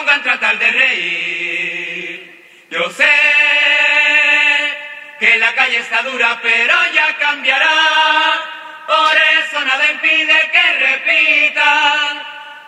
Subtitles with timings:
[0.00, 2.44] pongan a tratar de reír.
[2.70, 3.10] Yo sé
[5.18, 7.68] que la calle está dura, pero ya cambiará.
[8.86, 12.22] Por eso nada impide que repitan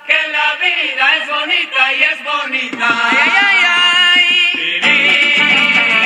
[0.06, 2.88] que la vida es bonita y es bonita.
[3.10, 3.18] Ay,
[3.48, 4.22] ay, ay.
[4.54, 6.01] Vivir,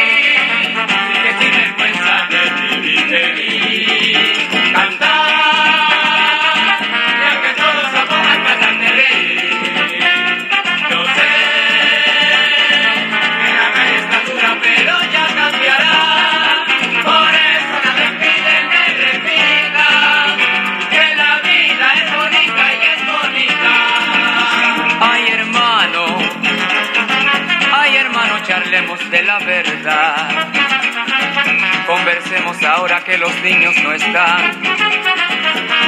[32.65, 34.61] Ahora que los niños no están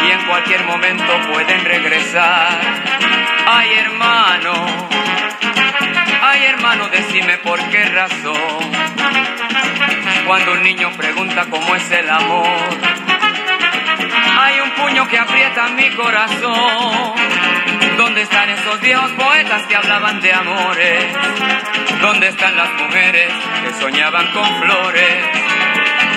[0.06, 2.60] y en cualquier momento pueden regresar.
[3.46, 4.88] Ay, hermano.
[6.22, 8.72] Ay, hermano, decime por qué razón.
[10.26, 12.68] Cuando un niño pregunta cómo es el amor,
[14.40, 17.14] hay un puño que aprieta mi corazón.
[17.96, 21.04] ¿Dónde están esos viejos poetas que hablaban de amores?
[22.00, 23.32] ¿Dónde están las mujeres
[23.64, 25.57] que soñaban con flores?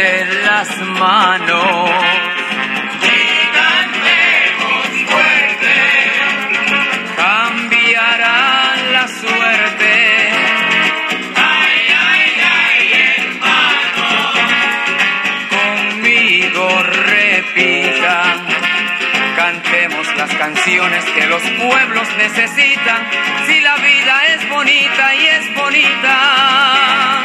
[0.00, 1.90] Tómense las manos.
[3.02, 5.76] Y cantemos fuerte.
[7.16, 9.92] cambiarán la suerte.
[11.36, 12.80] Ay, ay, ay,
[13.18, 14.08] hermano.
[15.50, 18.38] Conmigo repitan,
[19.36, 23.06] cantemos las canciones que los pueblos necesitan.
[23.46, 27.19] Si la vida es bonita y es bonita.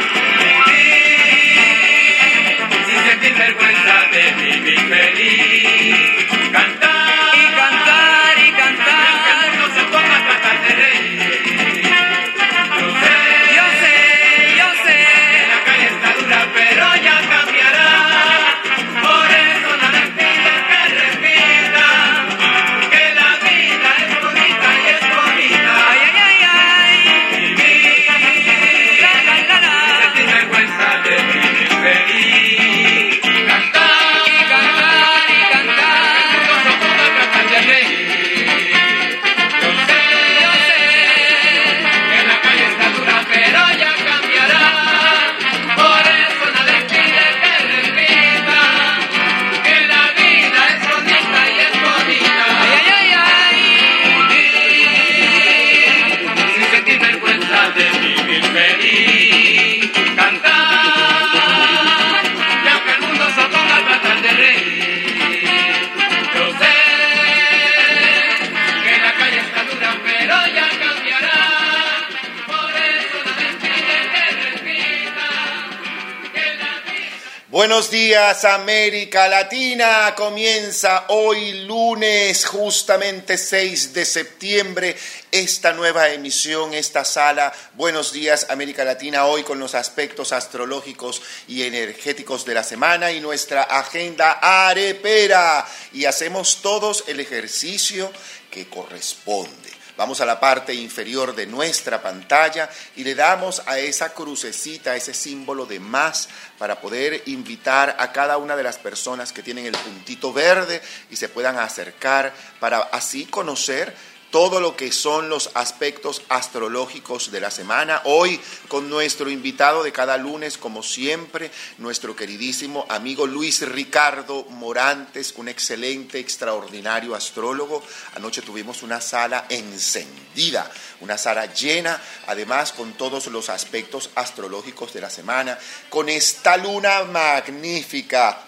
[78.26, 84.96] América Latina, comienza hoy lunes justamente 6 de septiembre
[85.30, 87.52] esta nueva emisión, esta sala.
[87.74, 93.20] Buenos días América Latina, hoy con los aspectos astrológicos y energéticos de la semana y
[93.20, 95.64] nuestra agenda arepera.
[95.92, 98.10] Y hacemos todos el ejercicio
[98.50, 99.65] que corresponde.
[99.96, 105.14] Vamos a la parte inferior de nuestra pantalla y le damos a esa crucecita, ese
[105.14, 109.72] símbolo de más, para poder invitar a cada una de las personas que tienen el
[109.72, 113.94] puntito verde y se puedan acercar para así conocer
[114.36, 118.02] todo lo que son los aspectos astrológicos de la semana.
[118.04, 118.38] Hoy
[118.68, 125.48] con nuestro invitado de cada lunes, como siempre, nuestro queridísimo amigo Luis Ricardo Morantes, un
[125.48, 127.82] excelente, extraordinario astrólogo.
[128.14, 130.70] Anoche tuvimos una sala encendida,
[131.00, 135.58] una sala llena, además con todos los aspectos astrológicos de la semana,
[135.88, 138.38] con esta luna magnífica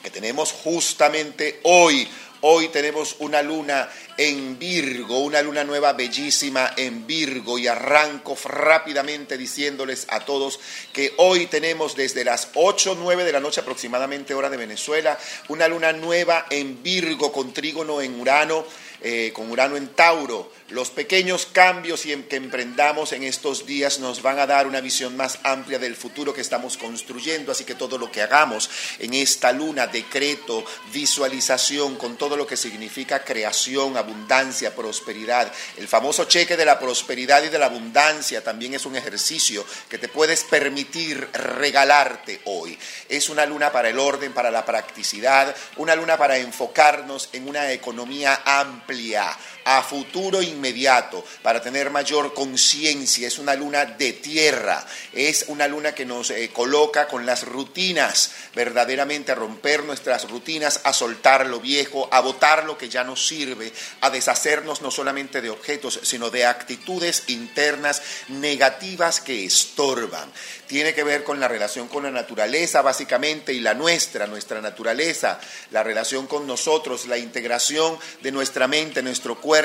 [0.00, 2.08] que tenemos justamente hoy.
[2.40, 9.38] Hoy tenemos una luna en Virgo, una luna nueva bellísima en Virgo y arranco rápidamente
[9.38, 10.58] diciéndoles a todos
[10.92, 15.16] que hoy tenemos desde las 8 o 9 de la noche aproximadamente hora de Venezuela,
[15.46, 18.66] una luna nueva en Virgo con trígono en Urano
[19.00, 20.50] eh, con Urano en Tauro.
[20.70, 25.38] Los pequeños cambios que emprendamos en estos días nos van a dar una visión más
[25.44, 28.68] amplia del futuro que estamos construyendo, así que todo lo que hagamos
[28.98, 35.50] en esta luna, decreto, visualización, con todo lo que significa creación, abundancia, prosperidad.
[35.76, 39.98] El famoso cheque de la prosperidad y de la abundancia también es un ejercicio que
[39.98, 42.78] te puedes permitir regalarte hoy.
[43.08, 47.72] Es una luna para el orden, para la practicidad, una luna para enfocarnos en una
[47.72, 49.36] economía amplia amplia
[49.68, 53.28] a futuro inmediato, para tener mayor conciencia.
[53.28, 54.82] Es una luna de tierra,
[55.12, 60.80] es una luna que nos eh, coloca con las rutinas, verdaderamente a romper nuestras rutinas,
[60.84, 63.70] a soltar lo viejo, a botar lo que ya no sirve,
[64.00, 70.32] a deshacernos no solamente de objetos, sino de actitudes internas negativas que estorban.
[70.66, 75.38] Tiene que ver con la relación con la naturaleza básicamente y la nuestra, nuestra naturaleza,
[75.72, 79.57] la relación con nosotros, la integración de nuestra mente, nuestro cuerpo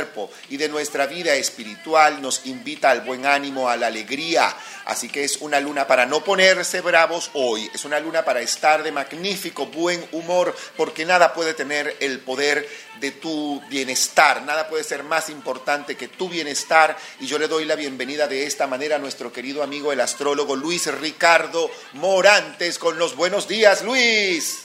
[0.50, 4.56] y de nuestra vida espiritual nos invita al buen ánimo, a la alegría.
[4.86, 8.84] Así que es una luna para no ponerse bravos hoy, es una luna para estar
[8.84, 12.68] de magnífico buen humor, porque nada puede tener el poder
[13.00, 14.44] de tu bienestar.
[14.44, 16.98] Nada puede ser más importante que tu bienestar.
[17.19, 20.56] Y yo le doy la bienvenida de esta manera a nuestro querido amigo el astrólogo
[20.56, 24.63] Luis Ricardo Morantes con los buenos días, Luis.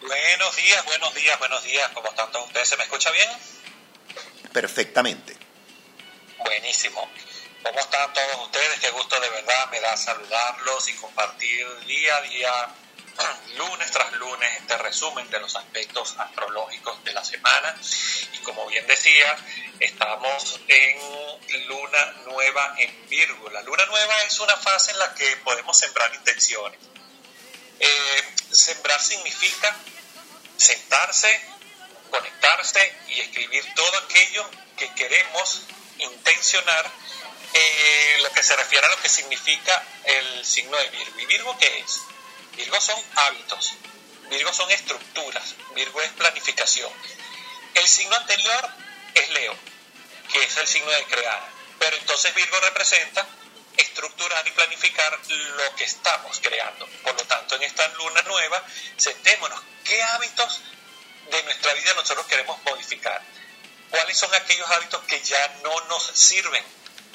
[0.00, 1.90] Buenos días, buenos días, buenos días.
[1.92, 2.68] ¿Cómo están todos ustedes?
[2.68, 3.28] ¿Se me escucha bien?
[4.56, 5.36] Perfectamente.
[6.38, 7.06] Buenísimo.
[7.62, 8.80] ¿Cómo están todos ustedes?
[8.80, 12.68] Qué gusto de verdad me da saludarlos y compartir día a día
[13.58, 17.76] lunes tras lunes este resumen de los aspectos astrológicos de la semana.
[18.32, 19.36] Y como bien decía,
[19.78, 23.50] estamos en luna nueva en Virgo.
[23.50, 26.80] La luna nueva es una fase en la que podemos sembrar intenciones.
[27.78, 29.76] Eh, sembrar significa
[30.56, 31.55] sentarse,
[32.10, 35.62] conectarse y escribir todo aquello que queremos
[35.98, 36.90] intencionar
[37.52, 41.20] eh, lo que se refiere a lo que significa el signo de Virgo.
[41.20, 42.00] ¿Y Virgo qué es?
[42.56, 43.74] Virgo son hábitos,
[44.28, 46.92] Virgo son estructuras, Virgo es planificación.
[47.74, 48.68] El signo anterior
[49.14, 49.54] es Leo,
[50.32, 51.48] que es el signo de crear,
[51.78, 53.26] pero entonces Virgo representa
[53.76, 56.86] estructurar y planificar lo que estamos creando.
[57.02, 58.62] Por lo tanto, en esta luna nueva,
[58.96, 60.62] sentémonos, ¿qué hábitos
[61.30, 63.22] de nuestra vida nosotros queremos modificar?
[63.90, 66.64] ¿Cuáles son aquellos hábitos que ya no nos sirven?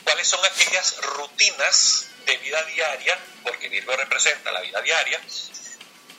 [0.04, 5.20] ¿Cuáles son aquellas rutinas de vida diaria, porque Virgo representa la vida diaria,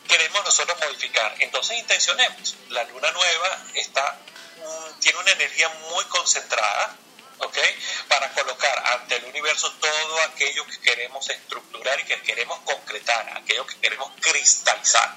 [0.09, 1.35] queremos nosotros modificar.
[1.39, 2.57] Entonces intencionemos.
[2.71, 4.19] La luna nueva está,
[4.59, 6.97] mm, tiene una energía muy concentrada,
[7.39, 7.59] ¿ok?
[8.09, 13.67] Para colocar ante el universo todo aquello que queremos estructurar y que queremos concretar, aquello
[13.67, 15.17] que queremos cristalizar,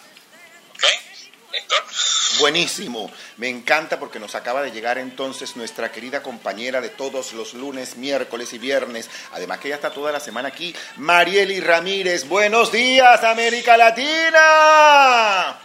[2.40, 7.54] Buenísimo, me encanta porque nos acaba de llegar entonces nuestra querida compañera de todos los
[7.54, 12.28] lunes, miércoles y viernes, además que ya está toda la semana aquí, Marieli Ramírez.
[12.28, 15.60] Buenos días, América Latina.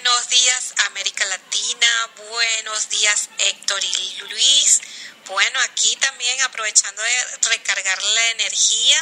[0.00, 1.88] Buenos días, América Latina.
[2.30, 4.80] Buenos días, Héctor y Luis.
[5.26, 8.96] Bueno, aquí también aprovechando de recargar la energía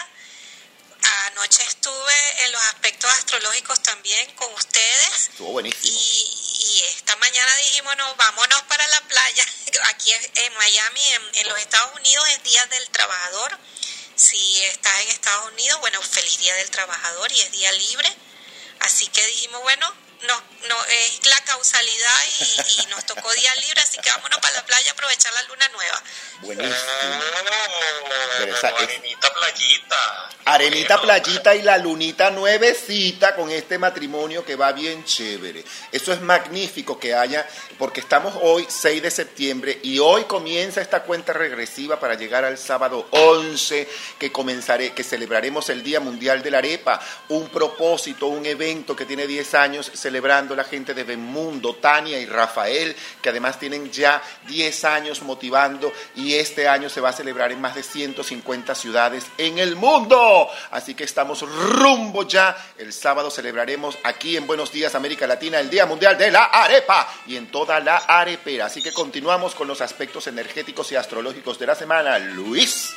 [1.26, 5.28] Anoche estuve en los aspectos astrológicos también con ustedes.
[5.30, 5.98] Estuvo buenísimo.
[5.98, 9.46] Y, esta mañana dijimos, no, vámonos para la playa.
[9.88, 11.00] Aquí en Miami,
[11.34, 13.58] en, los Estados Unidos, es Día del Trabajador.
[14.14, 18.16] Si estás en Estados Unidos, bueno, feliz Día del Trabajador y es día libre.
[18.80, 19.92] Así que dijimos, bueno,
[20.26, 24.66] no, no es la causalidad y, nos tocó día libre, así que vámonos para la
[24.66, 26.02] playa a aprovechar la luna nueva.
[26.40, 26.74] Buenísimo.
[28.62, 30.30] arenita playita.
[30.44, 35.64] Arenita playita y la lunita nuevecita con este matrimonio que va bien chévere.
[35.90, 37.48] Eso es magnífico que haya,
[37.78, 42.58] porque estamos hoy 6 de septiembre y hoy comienza esta cuenta regresiva para llegar al
[42.58, 43.88] sábado 11
[44.18, 49.06] que comenzaré, que celebraremos el Día Mundial de la Arepa, un propósito, un evento que
[49.06, 54.22] tiene 10 años, celebrando la gente de Bemundo, Tania y Rafael, que además tienen ya
[54.46, 59.24] 10 años motivando y este año se va a celebrar en más de 150 ciudades
[59.38, 60.50] en el mundo.
[60.70, 62.54] Así que estamos rumbo ya.
[62.76, 67.08] El sábado celebraremos aquí en Buenos Días América Latina el Día Mundial de la Arepa
[67.26, 68.66] y en toda la arepera.
[68.66, 72.18] Así que continuamos con los aspectos energéticos y astrológicos de la semana.
[72.18, 72.94] Luis.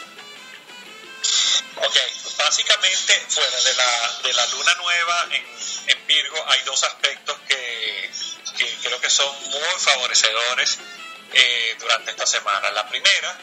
[1.78, 1.98] Ok,
[2.38, 5.46] básicamente fuera de la, de la luna nueva en
[5.88, 8.10] en Virgo hay dos aspectos que,
[8.82, 10.80] creo que son muy favorecedores
[11.34, 12.72] eh, durante esta semana.
[12.72, 13.38] La primera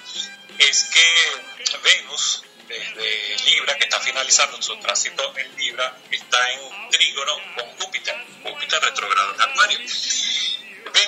[0.58, 7.36] es que Venus, desde Libra, que está finalizando su tránsito en Libra, está en trígono
[7.56, 9.78] con Júpiter, Júpiter retrogrado en Acuario.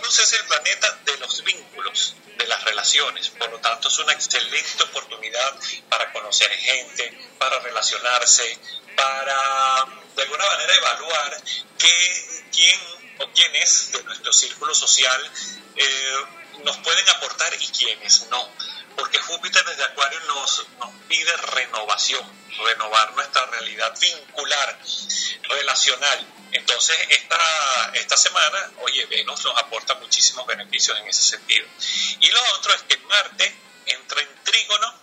[0.04, 4.12] Venus es el planeta de los vínculos, de las relaciones, por lo tanto es una
[4.12, 5.58] excelente oportunidad
[5.88, 8.58] para conocer gente, para relacionarse,
[8.94, 11.42] para de alguna manera evaluar
[11.78, 12.80] quién
[13.18, 15.32] o quiénes de nuestro círculo social
[15.74, 16.24] eh,
[16.64, 18.46] nos pueden aportar y quiénes no.
[18.96, 22.24] Porque Júpiter desde Acuario nos, nos pide renovación,
[22.64, 24.78] renovar nuestra realidad vincular,
[25.42, 26.26] relacional.
[26.52, 31.66] Entonces, esta, esta semana, oye, Venus nos aporta muchísimos beneficios en ese sentido.
[32.20, 33.54] Y lo otro es que Marte
[33.86, 34.94] entra en trígono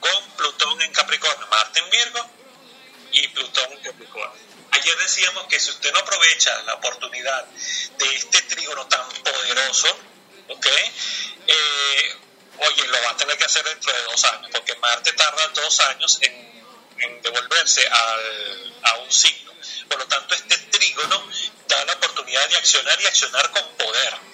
[0.00, 1.46] con Plutón en Capricornio.
[1.46, 2.30] Marte en Virgo
[3.12, 4.50] y Plutón en Capricornio.
[4.72, 9.88] Ayer decíamos que si usted no aprovecha la oportunidad de este trígono tan poderoso,
[10.48, 10.66] ¿ok?
[11.46, 12.16] Eh,
[12.60, 15.80] oye, lo va a tener que hacer dentro de dos años, porque Marte tarda dos
[15.80, 16.50] años en,
[17.22, 19.52] devolverse al, a un signo.
[19.88, 21.26] Por lo tanto, este trígono
[21.66, 24.29] da la oportunidad de accionar y accionar con poder.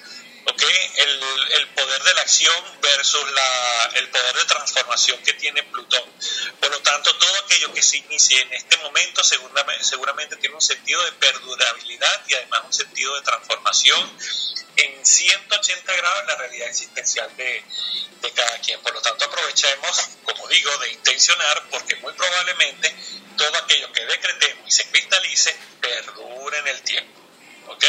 [0.47, 0.63] ¿Ok?
[0.97, 1.23] El,
[1.55, 6.05] el, poder de la acción versus la, el poder de transformación que tiene Plutón.
[6.61, 10.63] Por lo tanto, todo aquello que se inicie en este momento seguramente, seguramente tiene un
[10.63, 14.19] sentido de perdurabilidad y además un sentido de transformación
[14.77, 17.65] en 180 grados la realidad existencial de,
[18.21, 18.81] de cada quien.
[18.83, 22.95] Por lo tanto, aprovechemos, como digo, de intencionar, porque muy probablemente
[23.37, 27.21] todo aquello que decretemos y se cristalice perdure en el tiempo.
[27.69, 27.85] ¿Ok?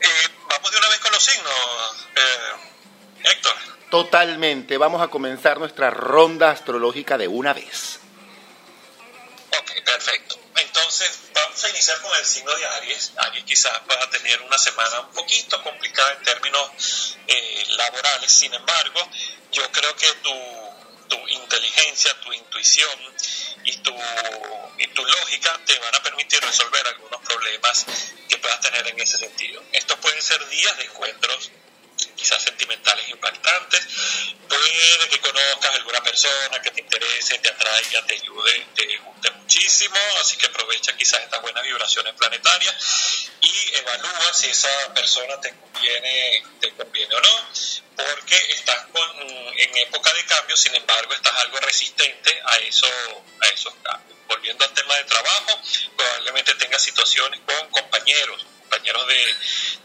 [0.00, 3.54] Eh, vamos de una vez con los signos, eh, Héctor.
[3.90, 8.00] Totalmente, vamos a comenzar nuestra ronda astrológica de una vez.
[9.58, 10.38] Ok, perfecto.
[10.56, 13.12] Entonces, vamos a iniciar con el signo de Aries.
[13.16, 19.00] Aries quizás pueda tener una semana un poquito complicada en términos eh, laborales, sin embargo,
[19.52, 20.34] yo creo que tu,
[21.08, 22.98] tu inteligencia, tu intuición
[23.64, 23.94] y tu,
[24.78, 27.86] y tu lógica te van a permitir resolver algunos problemas
[28.28, 29.62] que puedas tener en ese sentido.
[29.72, 31.50] Estos pueden ser días de encuentros
[32.16, 33.86] quizás sentimentales impactantes,
[34.48, 39.98] puede que conozcas alguna persona que te interese, te atraiga, te ayude, te guste muchísimo,
[40.20, 46.42] así que aprovecha quizás estas buenas vibraciones planetarias y evalúa si esa persona te conviene,
[46.60, 47.48] te conviene o no,
[47.96, 52.86] porque estás con, en época de cambio, sin embargo estás algo resistente a, eso,
[53.40, 54.18] a esos cambios.
[54.28, 55.60] Volviendo al tema de trabajo,
[55.96, 59.36] probablemente tengas situaciones con compañeros, compañeros de,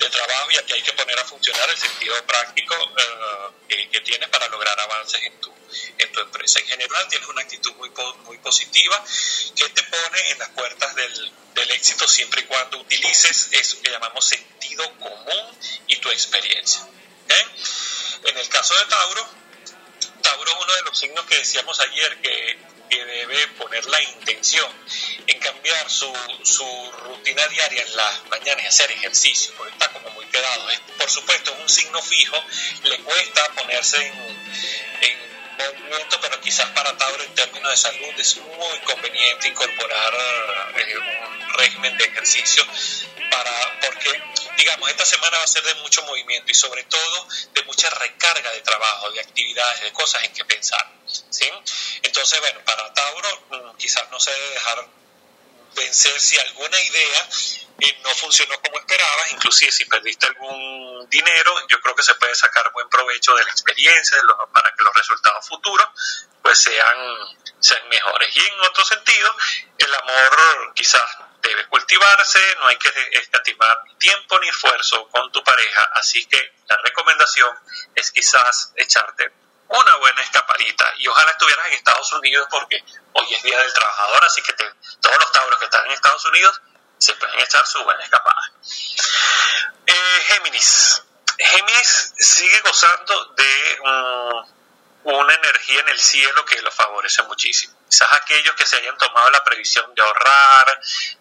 [0.03, 4.01] de, trabajo y aquí hay que poner a funcionar el sentido práctico uh, que, que,
[4.01, 5.53] tienes para lograr avances en tu,
[5.97, 6.59] en tu empresa.
[6.59, 7.91] En general tienes una actitud muy,
[8.25, 9.03] muy positiva
[9.55, 13.91] que te pone en las puertas del, del éxito siempre y cuando utilices eso que
[13.91, 15.57] llamamos sentido común
[15.87, 16.87] y tu experiencia.
[17.25, 17.43] ¿okay?
[18.25, 19.29] En el caso de Tauro,
[20.21, 22.57] Tauro es uno de los signos que decíamos ayer que
[22.97, 24.69] debe poner la intención
[25.27, 26.11] en cambiar su,
[27.03, 30.67] rutina diaria en las mañanas y hacer ejercicio, porque está como muy quedado.
[30.97, 32.37] Por supuesto, es un signo fijo,
[32.83, 34.13] le cuesta ponerse en,
[35.01, 40.13] en movimiento, pero quizás para Tauro en términos de salud es muy conveniente incorporar
[40.75, 42.65] eh, un régimen de ejercicio
[43.81, 44.21] porque
[44.57, 48.51] digamos esta semana va a ser de mucho movimiento y sobre todo de mucha recarga
[48.51, 50.85] de trabajo, de actividades, de cosas en que pensar,
[52.03, 54.87] Entonces, bueno, para Tauro quizás no se debe dejar
[55.75, 57.29] vencer si alguna idea
[57.79, 62.35] eh, no funcionó como esperabas, inclusive si perdiste algún dinero, yo creo que se puede
[62.35, 64.17] sacar buen provecho de la experiencia
[64.53, 65.87] para que los resultados futuros
[66.41, 66.97] pues sean,
[67.59, 68.35] sean mejores.
[68.35, 69.35] Y en otro sentido,
[69.77, 75.83] el amor quizás debe cultivarse, no hay que escatimar tiempo ni esfuerzo con tu pareja,
[75.95, 77.49] así que la recomendación
[77.95, 79.31] es quizás echarte
[79.73, 84.23] una buena escapadita y ojalá estuvieras en Estados Unidos porque hoy es Día del Trabajador,
[84.23, 86.61] así que todos los tauros que están en Estados Unidos
[86.99, 88.51] se pueden echar su buena escapada.
[89.87, 91.03] Eh, Géminis.
[91.37, 97.75] Géminis sigue gozando de um, una energía en el cielo que lo favorece muchísimo.
[97.89, 100.79] Quizás aquellos que se hayan tomado la previsión de ahorrar,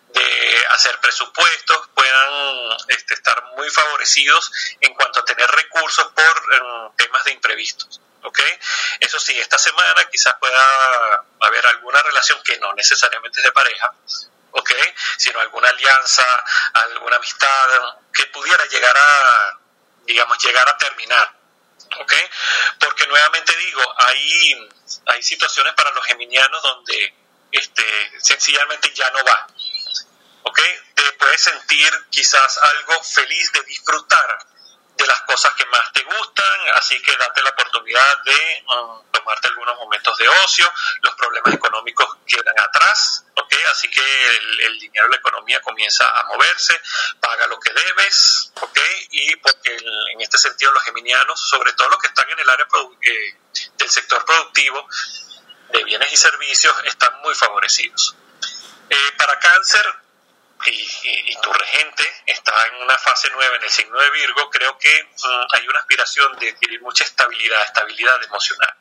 [0.08, 6.96] de hacer presupuestos, puedan este, estar muy favorecidos en cuanto a tener recursos por um,
[6.96, 8.00] temas de imprevistos.
[8.22, 8.58] ¿Okay?
[9.00, 13.92] Eso sí, esta semana quizás pueda haber alguna relación que no necesariamente es de pareja,
[14.52, 14.94] ¿okay?
[15.16, 17.68] Sino alguna alianza, alguna amistad
[18.12, 19.58] que pudiera llegar a,
[20.04, 21.34] digamos, llegar a terminar,
[22.00, 22.30] ¿okay?
[22.78, 24.70] Porque nuevamente digo, hay,
[25.06, 27.14] hay situaciones para los geminianos donde
[27.50, 29.46] este, sencillamente ya no va,
[30.44, 30.60] ¿ok?
[30.94, 34.51] Te puedes sentir quizás algo feliz de disfrutar
[35.12, 39.76] las cosas que más te gustan, así que date la oportunidad de um, tomarte algunos
[39.76, 43.54] momentos de ocio, los problemas económicos quedan atrás, ¿ok?
[43.70, 44.00] Así que
[44.66, 46.80] el, dinero de la economía comienza a moverse,
[47.20, 48.78] paga lo que debes, ¿ok?
[49.10, 52.66] Y porque en este sentido los geminianos, sobre todo los que están en el área
[53.02, 53.36] eh,
[53.76, 54.88] del sector productivo
[55.72, 58.16] de bienes y servicios, están muy favorecidos.
[58.88, 59.84] Eh, para cáncer,
[60.66, 65.04] y, tu regente está en una fase nueva en el signo de Virgo, creo que
[65.04, 68.74] mm, hay una aspiración de adquirir mucha estabilidad, estabilidad emocional.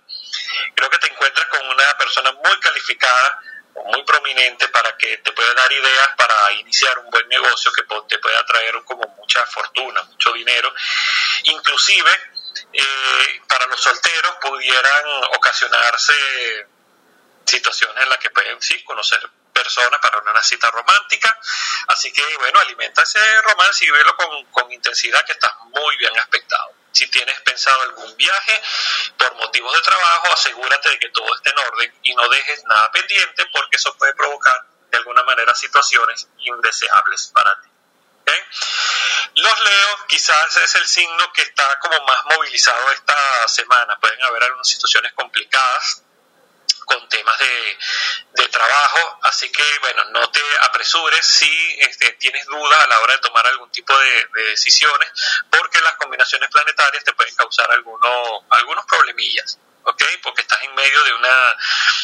[0.75, 3.41] Creo que te encuentras con una persona muy calificada,
[3.85, 8.19] muy prominente para que te pueda dar ideas para iniciar un buen negocio que te
[8.19, 10.73] pueda traer como mucha fortuna, mucho dinero.
[11.43, 12.11] Inclusive,
[12.73, 16.13] eh, para los solteros pudieran ocasionarse
[17.45, 19.21] situaciones en las que pueden sí conocer
[19.63, 21.37] personas para una cita romántica.
[21.87, 26.17] Así que, bueno, alimenta ese romance y velo con, con intensidad que está muy bien
[26.19, 26.73] aspectado.
[26.91, 28.61] Si tienes pensado algún viaje
[29.17, 32.91] por motivos de trabajo, asegúrate de que todo esté en orden y no dejes nada
[32.91, 37.71] pendiente porque eso puede provocar de alguna manera situaciones indeseables para ti.
[39.35, 43.97] Los Leo quizás es el signo que está como más movilizado esta semana.
[43.99, 46.03] Pueden haber algunas situaciones complicadas
[46.85, 47.77] con temas de,
[48.51, 53.19] trabajo, así que bueno, no te apresures si este, tienes duda a la hora de
[53.19, 55.09] tomar algún tipo de, decisiones,
[55.49, 59.57] porque las combinaciones planetarias te pueden causar algunos, algunos problemillas.
[59.83, 60.03] ¿ok?
[60.21, 61.55] Porque estás en medio de una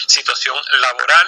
[0.08, 1.28] situación laboral,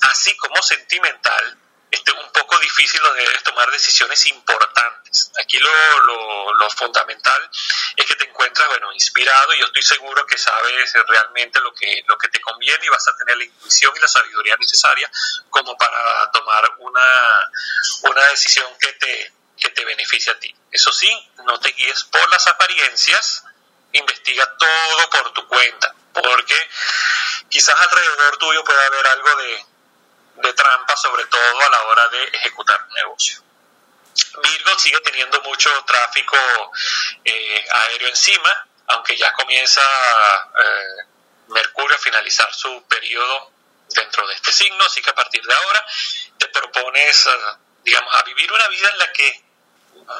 [0.00, 1.58] así como sentimental,
[1.94, 5.30] este, un poco difícil donde debes tomar decisiones importantes.
[5.40, 5.70] Aquí lo,
[6.54, 7.50] lo, fundamental
[7.94, 12.02] es que te encuentras, bueno, inspirado y yo estoy seguro que sabes realmente lo que,
[12.08, 15.08] lo que te conviene y vas a tener la intuición y la sabiduría necesaria
[15.50, 17.50] como para tomar una,
[18.02, 20.52] una decisión que te, que te beneficie a ti.
[20.72, 23.44] Eso sí, no te guíes por las apariencias,
[23.92, 26.70] investiga todo por tu cuenta, porque
[27.48, 29.66] quizás alrededor tuyo pueda haber algo de,
[30.36, 33.42] de trampa, sobre todo a la hora de ejecutar un negocio.
[34.42, 36.36] Virgo sigue teniendo mucho tráfico
[37.24, 41.06] eh, aéreo encima, aunque ya comienza eh,
[41.48, 43.52] Mercurio a finalizar su periodo
[43.88, 45.86] dentro de este signo, así que a partir de ahora
[46.38, 47.30] te propones, eh,
[47.84, 49.44] digamos, a vivir una vida en la que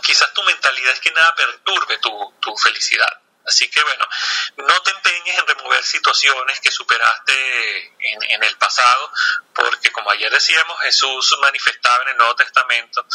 [0.02, 3.20] quizás tu mentalidad es que nada perturbe tu, tu felicidad.
[3.46, 4.08] Así que bueno,
[4.56, 9.12] no te empeñes en remover situaciones que superaste en, el pasado,
[9.54, 13.06] porque como ayer decíamos, Jesús manifestaba en el Nuevo Testamento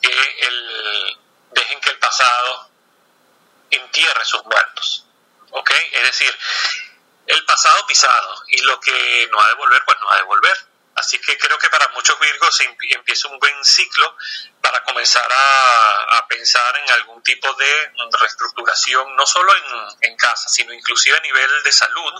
[0.00, 1.18] que el,
[1.50, 2.70] dejen que el pasado
[3.70, 5.06] entierre sus muertos.
[5.50, 5.70] ¿Ok?
[5.92, 6.36] Es decir,
[7.26, 10.66] el pasado pisado y lo que no ha de volver, pues no ha de volver.
[10.94, 14.16] Así que creo que para muchos Virgos empieza un buen ciclo
[14.74, 19.52] para comenzar a, pensar en algún tipo de reestructuración, no solo
[20.00, 22.12] en, casa, sino inclusive a nivel de salud.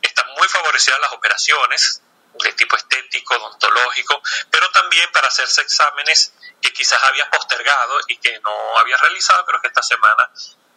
[0.00, 2.00] Están muy favorecidas las operaciones
[2.42, 6.32] de tipo estético, odontológico, pero también para hacerse exámenes
[6.62, 10.30] que quizás habías postergado y que no habías realizado, pero que esta semana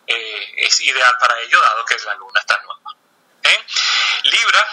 [0.07, 2.97] eh, es ideal para ello, dado que la luna está nueva.
[3.43, 3.65] ¿Eh?
[4.23, 4.67] Libra,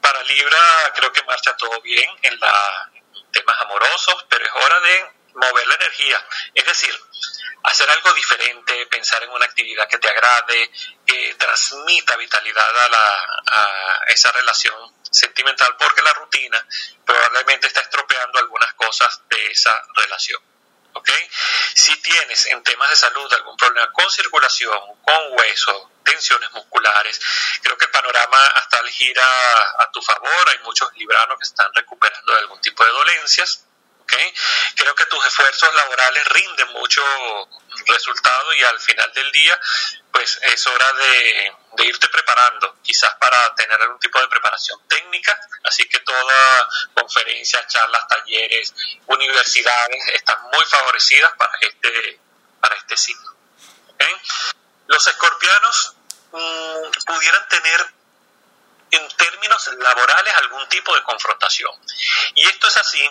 [0.00, 2.90] para Libra creo que marcha todo bien en, la,
[3.30, 6.26] temas amorosos, pero es hora de mover la energía.
[6.54, 6.94] Es decir,
[7.64, 10.70] hacer algo diferente, pensar en una actividad que te agrade,
[11.06, 16.66] que transmita vitalidad a, la, a esa relación sentimental, porque la rutina
[17.04, 20.42] probablemente está estropeando algunas cosas de esa relación.
[20.94, 21.10] ¿ok?
[21.74, 27.20] Si tienes en temas de salud algún problema con circulación, con hueso, tensiones musculares,
[27.62, 29.24] creo que el panorama hasta el gira
[29.78, 33.66] a tu favor, hay muchos libranos que están recuperando de algún tipo de dolencias,
[34.76, 37.02] Creo que tus esfuerzos laborales rinden mucho
[37.86, 39.60] resultado y al final del día,
[40.12, 41.52] pues es hora de,
[41.84, 48.06] irte preparando, quizás para tener algún tipo de preparación técnica, así que toda conferencia, charlas,
[48.08, 48.74] talleres,
[49.06, 52.20] universidades están muy favorecidas para este,
[52.60, 53.34] para este ciclo.
[54.86, 55.94] Los escorpianos
[56.32, 57.93] mm, pudieran tener
[58.96, 61.72] en términos laborales algún tipo de confrontación.
[62.34, 63.10] Y esto es así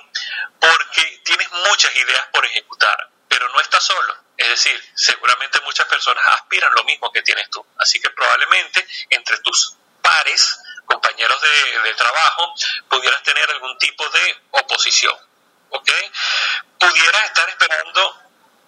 [0.60, 4.16] porque tienes muchas ideas por ejecutar, pero no estás solo.
[4.38, 7.66] Es decir, seguramente muchas personas aspiran lo mismo que tienes tú.
[7.78, 12.54] Así que probablemente entre tus pares, compañeros de, trabajo,
[12.90, 15.16] pudieras tener algún tipo de oposición.
[15.70, 15.90] ¿Ok?
[16.80, 18.22] Pudieras estar esperando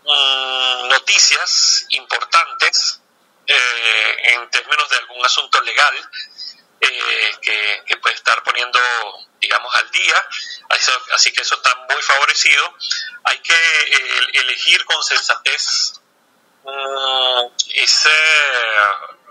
[0.03, 3.01] mm, noticias importantes
[3.47, 6.09] eh, en términos de algún asunto legal
[7.09, 8.79] eh, que, puede estar poniendo,
[9.39, 10.27] digamos, al día.
[11.11, 12.75] Así que eso está muy favorecido.
[13.23, 16.01] Hay que eh, elegir con sensatez
[16.63, 18.09] mm, ese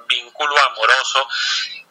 [0.08, 1.28] vínculo amoroso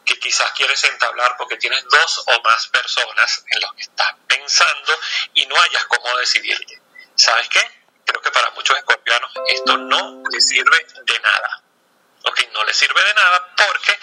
[0.04, 4.98] que quizás quieres entablar porque tienes dos o más personas en los que estás pensando
[5.32, 6.80] y no hayas cómo decidirte.
[7.16, 7.60] ¿Sabes qué?
[8.04, 11.63] Creo que para muchos escorpianos esto no les sirve de nada.
[12.26, 13.98] Ok, no les sirve de nada porque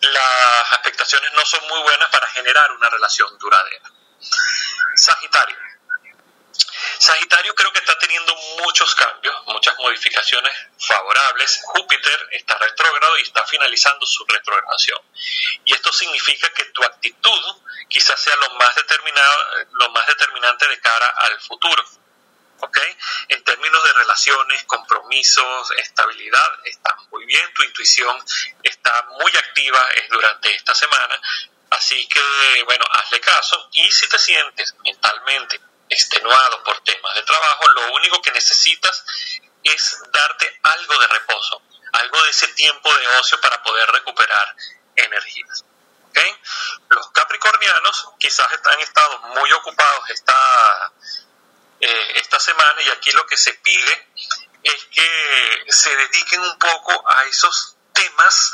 [0.00, 3.90] las expectaciones no son muy buenas para generar una relación duradera.
[4.96, 5.56] Sagitario.
[6.98, 11.60] Sagitario creo que está teniendo muchos cambios, muchas modificaciones favorables.
[11.64, 14.98] Júpiter está retrógrado y está finalizando su retrogradación.
[15.64, 17.56] Y esto significa que tu actitud
[17.88, 19.36] quizás sea lo más, determinado,
[19.72, 21.82] lo más determinante de cara al futuro.
[22.60, 22.78] ¿Ok?
[23.28, 28.16] En términos de relaciones, compromisos, estabilidad, está muy bien, tu intuición
[28.62, 31.20] está muy activa durante esta semana,
[31.70, 37.68] así que, bueno, hazle caso y si te sientes mentalmente extenuado por temas de trabajo,
[37.68, 39.04] lo único que necesitas
[39.62, 44.56] es darte algo de reposo, algo de ese tiempo de ocio para poder recuperar
[44.96, 45.64] energías.
[46.08, 46.36] ¿okay?
[46.88, 50.92] Los capricornianos quizás han estado muy ocupados esta,
[51.80, 54.08] eh, esta semana y aquí lo que se pide
[54.62, 58.52] es que se dediquen un poco a esos temas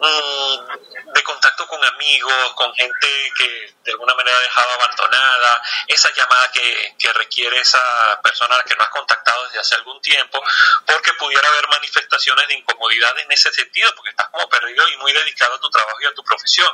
[0.00, 6.12] Mm, de contacto con amigos, con gente que de alguna manera ha dejado abandonada, esa
[6.12, 10.00] llamada que, que requiere esa persona a la que no has contactado desde hace algún
[10.00, 10.40] tiempo,
[10.86, 15.12] porque pudiera haber manifestaciones de incomodidad en ese sentido, porque estás como perdido y muy
[15.12, 16.70] dedicado a tu trabajo y a tu profesión.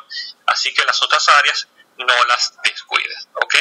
[0.46, 1.66] Así que las otras áreas
[1.98, 3.54] no las descuides, ¿ok?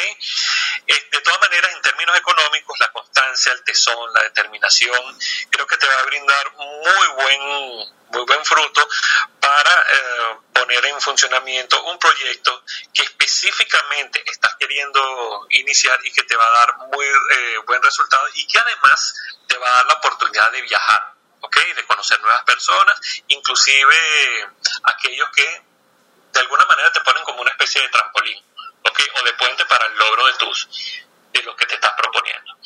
[0.88, 5.18] Eh, de todas maneras, en términos económicos, la constancia, el tesón, la determinación,
[5.50, 7.42] creo que te va a brindar muy buen,
[8.10, 8.88] muy buen fruto
[9.40, 16.36] para eh, poner en funcionamiento un proyecto que específicamente estás queriendo iniciar y que te
[16.36, 19.16] va a dar muy eh, buen resultado y que además
[19.48, 21.58] te va a dar la oportunidad de viajar, ¿ok?
[21.76, 24.50] De conocer nuevas personas, inclusive
[24.84, 25.73] aquellos que
[26.34, 28.44] de alguna manera te ponen como una especie de trampolín,
[28.84, 30.68] O de puente para el logro de tus,
[31.32, 32.58] de lo que te estás proponiendo.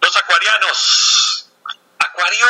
[0.00, 1.46] Los acuarianos.
[1.98, 2.46] Acuario,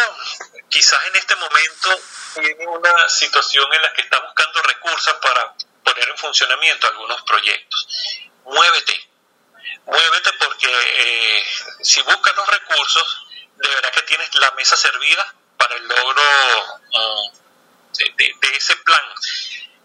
[0.68, 2.00] quizás en este momento
[2.35, 7.87] tiene una situación en la que está buscando recursos para poner en funcionamiento algunos proyectos.
[8.44, 9.11] Muévete,
[9.85, 11.44] muévete porque eh,
[11.83, 13.26] si buscas los recursos,
[13.57, 16.22] de verdad que tienes la mesa servida para el logro
[16.92, 17.37] mm,
[18.16, 19.02] de, ese plan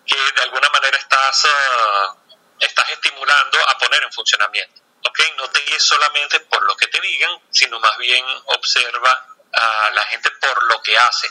[0.06, 2.16] que de alguna manera estás, ah,
[2.60, 4.82] estás estimulando a poner en funcionamiento.
[5.08, 5.34] ¿okay?
[5.38, 10.04] No te guíes solamente por lo que te digan, sino más bien observa a la
[10.04, 11.30] gente por lo que hace.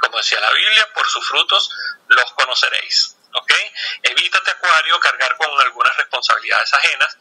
[0.00, 1.70] Como decía la Biblia, por sus frutos
[2.08, 3.16] los conoceréis.
[3.34, 3.72] ¿okay?
[4.02, 7.16] Evítate, Acuario, cargar con algunas responsabilidades ajenas,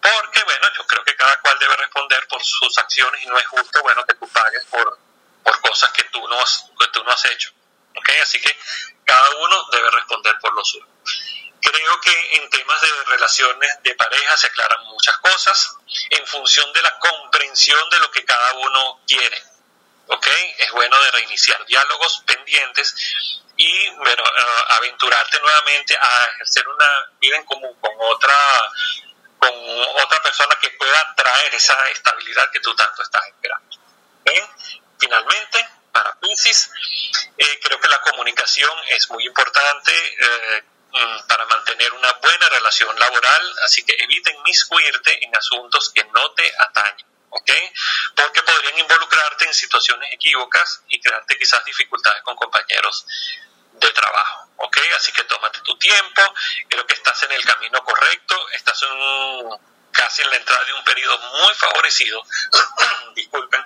[0.00, 3.46] porque, bueno, yo creo que cada cual debe responder por sus acciones y no es
[3.46, 4.98] justo, bueno, que tú pagues por,
[5.42, 6.38] por cosas que tú no
[6.78, 7.50] que tú no has hecho.
[7.96, 8.18] ¿Okay?
[8.20, 8.56] Así que
[9.04, 10.86] cada uno debe responder por lo suyo.
[11.60, 15.76] Creo que en temas de relaciones de pareja se aclaran muchas cosas
[16.10, 19.42] en función de la comprensión de lo que cada uno quiere.
[20.08, 20.26] ¿Ok?
[20.58, 22.94] Es bueno de reiniciar diálogos pendientes
[23.56, 26.88] y bueno, uh, aventurarte nuevamente a ejercer una
[27.20, 28.36] vida en común con otra
[29.38, 33.76] con otra persona que pueda traer esa estabilidad que tú tanto estás esperando.
[34.98, 36.70] Finalmente, para Pisces.
[37.38, 42.98] Eh, creo que la comunicación es muy importante eh, mm, para mantener una buena relación
[42.98, 47.06] laboral, así que eviten miscuirte en asuntos que no te atañen.
[47.30, 47.50] ¿ok?
[48.14, 53.06] Porque podrían involucrarte en situaciones equívocas y crearte quizás dificultades con compañeros
[53.72, 54.78] de trabajo, ¿ok?
[54.96, 56.22] Así que tómate tu tiempo,
[56.68, 59.50] creo que estás en el camino correcto, estás en
[59.90, 62.22] casi en la entrada de un periodo muy favorecido,
[63.16, 63.64] disculpen,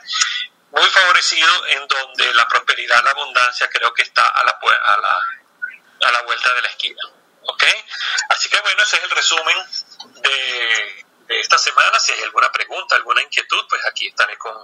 [0.70, 6.08] muy favorecido en donde la prosperidad, la abundancia creo que está a la, a la,
[6.08, 7.02] a la vuelta de la esquina.
[7.46, 7.64] ¿Ok?
[8.28, 9.56] Así que bueno, ese es el resumen
[10.16, 11.98] de, de esta semana.
[11.98, 14.54] Si hay alguna pregunta, alguna inquietud, pues aquí estaré con,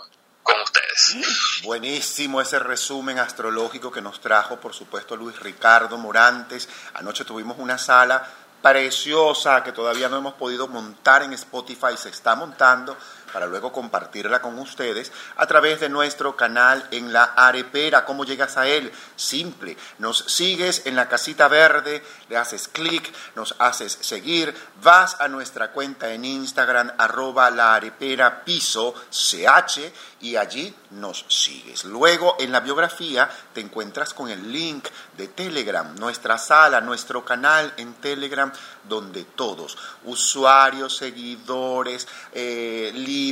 [0.43, 1.62] con ustedes.
[1.62, 6.69] Buenísimo ese resumen astrológico que nos trajo, por supuesto, Luis Ricardo Morantes.
[6.93, 8.23] Anoche tuvimos una sala
[8.61, 12.97] preciosa que todavía no hemos podido montar en Spotify, se está montando
[13.35, 18.05] para luego compartirla con ustedes a través de nuestro canal en la arepera.
[18.05, 18.92] ¿Cómo llegas a él?
[19.16, 19.77] Simple.
[19.99, 25.73] Nos sigues en la casita verde, le haces clic, nos haces seguir, vas a nuestra
[25.73, 31.85] cuenta en Instagram arroba la ch y allí nos sigues.
[31.85, 37.75] Luego en la biografía te encuentras con el link de Telegram, nuestra sala, nuestro canal
[37.77, 38.53] en Telegram,
[38.88, 43.24] donde todos, usuarios, seguidores, eh, líderes,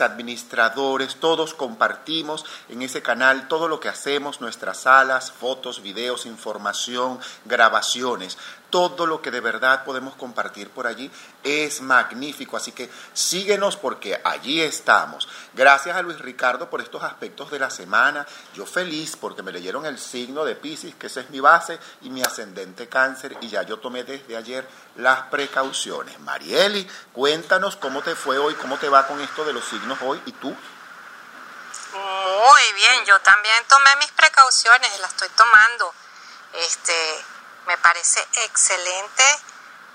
[0.00, 7.18] administradores, todos compartimos en ese canal todo lo que hacemos, nuestras salas, fotos, videos, información,
[7.46, 8.36] grabaciones
[8.70, 11.10] todo lo que de verdad podemos compartir por allí
[11.42, 12.56] es magnífico.
[12.56, 15.28] Así que síguenos porque allí estamos.
[15.54, 18.26] Gracias a Luis Ricardo por estos aspectos de la semana.
[18.54, 22.10] Yo feliz porque me leyeron el signo de Pisces, que esa es mi base, y
[22.10, 23.36] mi ascendente cáncer.
[23.40, 26.18] Y ya yo tomé desde ayer las precauciones.
[26.20, 30.20] Marieli, cuéntanos cómo te fue hoy, cómo te va con esto de los signos hoy
[30.26, 30.54] y tú.
[31.92, 35.92] Muy bien, yo también tomé mis precauciones, las estoy tomando.
[36.52, 37.24] Este,
[37.68, 39.22] me parece excelente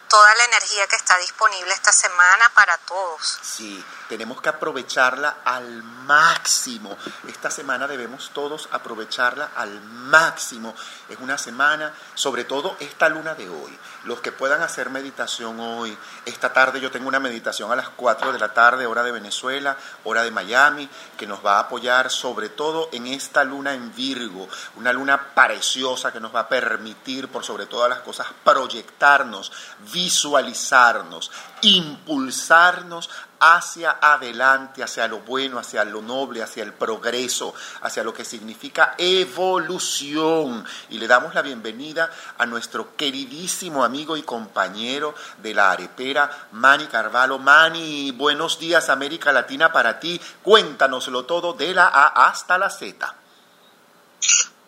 [0.07, 3.39] toda la energía que está disponible esta semana para todos.
[3.41, 6.95] Sí, tenemos que aprovecharla al máximo.
[7.27, 10.75] Esta semana debemos todos aprovecharla al máximo.
[11.09, 13.77] Es una semana, sobre todo esta luna de hoy.
[14.05, 18.31] Los que puedan hacer meditación hoy, esta tarde yo tengo una meditación a las 4
[18.31, 22.49] de la tarde, hora de Venezuela, hora de Miami, que nos va a apoyar sobre
[22.49, 27.43] todo en esta luna en Virgo, una luna preciosa que nos va a permitir, por
[27.43, 29.51] sobre todas las cosas, proyectarnos,
[29.91, 33.09] visualizarnos, impulsarnos
[33.43, 38.95] hacia adelante, hacia lo bueno, hacia lo noble, hacia el progreso, hacia lo que significa
[38.97, 40.65] evolución.
[40.89, 46.87] Y le damos la bienvenida a nuestro queridísimo amigo y compañero de la arepera, Manny
[46.87, 47.37] Carvalho.
[47.37, 50.21] Manny, buenos días América Latina para ti.
[50.41, 53.13] Cuéntanoslo todo de la A hasta la Z.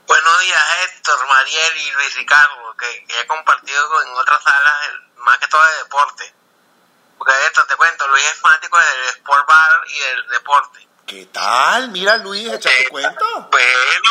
[0.06, 4.76] Buenos días Héctor, Mariel y Luis Ricardo, que, he compartido en otras salas,
[5.16, 6.36] más que todo de deporte
[7.18, 10.88] porque esto te cuento, Luis es fanático del sport bar y del deporte.
[11.06, 11.90] ¿Qué tal?
[11.90, 13.26] Mira, Luis, échate eh, cuento.
[13.52, 14.10] Bueno,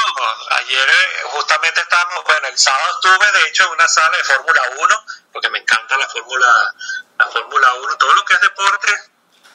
[0.51, 4.63] ayer eh, justamente estábamos, bueno, el sábado estuve de hecho en una sala de Fórmula
[4.79, 6.75] 1, porque me encanta la Fórmula
[7.19, 8.93] la Fórmula 1, todo lo que es deporte,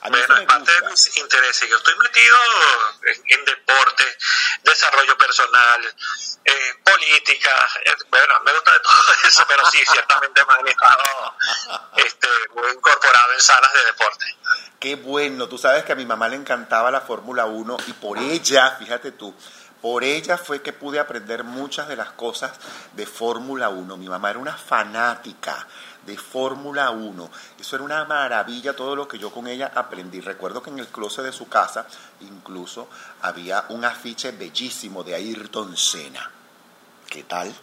[0.07, 1.69] bueno, es parte de mis intereses.
[1.69, 2.37] Yo estoy metido
[3.27, 4.17] en, deporte,
[4.63, 5.95] desarrollo personal,
[6.45, 7.69] eh, política.
[7.85, 11.35] Eh, bueno, me gusta de todo eso, pero sí, ciertamente me han estado
[11.97, 14.25] este, muy incorporado en salas de deporte.
[14.79, 15.49] Qué bueno.
[15.49, 19.11] Tú sabes que a mi mamá le encantaba la Fórmula 1 y por ella, fíjate
[19.11, 19.35] tú,
[19.81, 22.51] por ella fue que pude aprender muchas de las cosas
[22.93, 23.97] de Fórmula 1.
[23.97, 25.67] Mi mamá era una fanática
[26.03, 27.31] de Fórmula 1.
[27.59, 30.19] Eso era una maravilla todo lo que yo con ella aprendí.
[30.19, 31.85] Recuerdo que en el closet de su casa
[32.21, 32.89] incluso
[33.21, 36.29] había un afiche bellísimo de Ayrton Senna.
[37.09, 37.53] ¿Qué tal?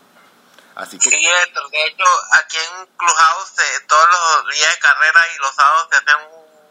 [0.76, 1.10] Así que...
[1.10, 5.88] Sí, de hecho, aquí en Clubhouse eh, todos los días de carrera y los sábados
[5.90, 6.16] se hacen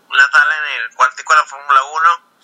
[0.10, 2.35] una sala en el cuartico de la Fórmula 1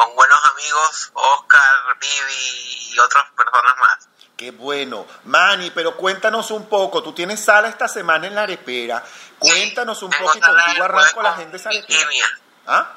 [0.00, 4.08] con buenos amigos, Oscar, Vivi y otras personas más.
[4.34, 5.06] Qué bueno.
[5.24, 7.02] Manny, pero cuéntanos un poco.
[7.02, 9.04] Tú tienes sala esta semana en la arepera.
[9.38, 12.24] Cuéntanos un poco y contigo arranco la gente de
[12.66, 12.94] ¿Ah?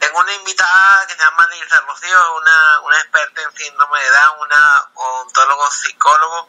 [0.00, 4.40] Tengo una invitada que se llama Nilsa Rocío, una, una experta en síndrome de Down,
[4.40, 6.48] una odontólogo psicólogo,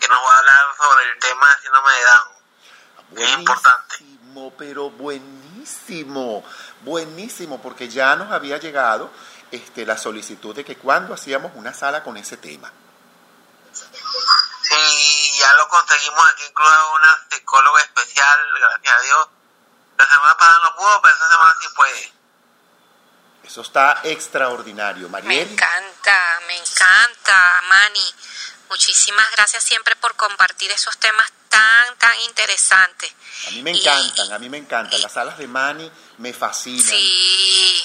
[0.00, 2.37] que nos va a hablar sobre el tema de síndrome de Down.
[3.10, 3.96] Buenísimo, es importante.
[4.56, 6.44] pero buenísimo,
[6.82, 9.10] buenísimo, porque ya nos había llegado
[9.50, 12.70] este, la solicitud de que cuando hacíamos una sala con ese tema.
[13.72, 19.28] Sí, ya lo conseguimos aquí, incluso una psicóloga especial, gracias a Dios.
[19.96, 22.12] La semana pasada no pudo, pero esta semana sí puede.
[23.44, 25.46] Eso está extraordinario, Mariel.
[25.46, 28.14] Me encanta, me encanta, Mani.
[28.68, 33.12] Muchísimas gracias siempre por compartir esos temas tan, tan interesantes.
[33.46, 35.00] A mí me encantan, a mí me encantan.
[35.00, 36.84] Las salas de Mani me fascinan.
[36.84, 37.82] Sí,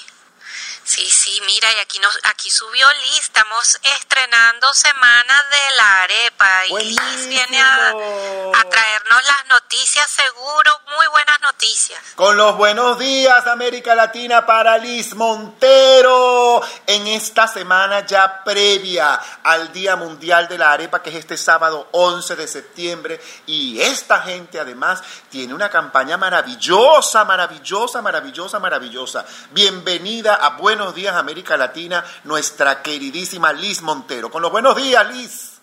[0.86, 6.66] Sí, sí, mira, y aquí nos, aquí subió Liz, estamos estrenando Semana de la Arepa
[6.68, 12.02] y Liz viene a, a, traernos las noticias seguro, muy buenas noticias.
[12.16, 19.72] Con los buenos días América Latina para Liz Montero en esta semana ya previa al
[19.72, 24.60] Día Mundial de la Arepa que es este sábado 11 de septiembre y esta gente
[24.60, 29.26] además tiene una campaña maravillosa, maravillosa, maravillosa, maravillosa.
[29.52, 34.32] Bienvenida a Buen Buenos días América Latina, nuestra queridísima Liz Montero.
[34.32, 35.62] Con los buenos días, Liz.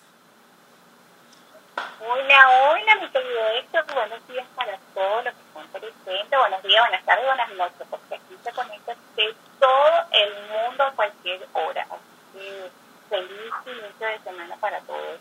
[1.99, 3.83] Hola, hola, mi querido Héctor.
[3.93, 6.39] Buenos días para todos los que están presentes.
[6.39, 10.91] Buenos días, buenas tardes, buenas noches, porque aquí se conecta de todo el mundo a
[10.91, 11.85] cualquier hora.
[11.89, 12.71] Así que
[13.09, 15.19] feliz inicio de semana para todos.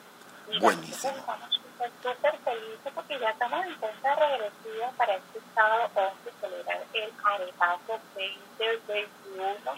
[0.61, 1.13] Buenísimo.
[1.81, 7.13] Estamos súper felices porque ya estamos en cuenta regresiva para este sábado 11 celebrar el
[7.25, 9.73] Arepazo 2021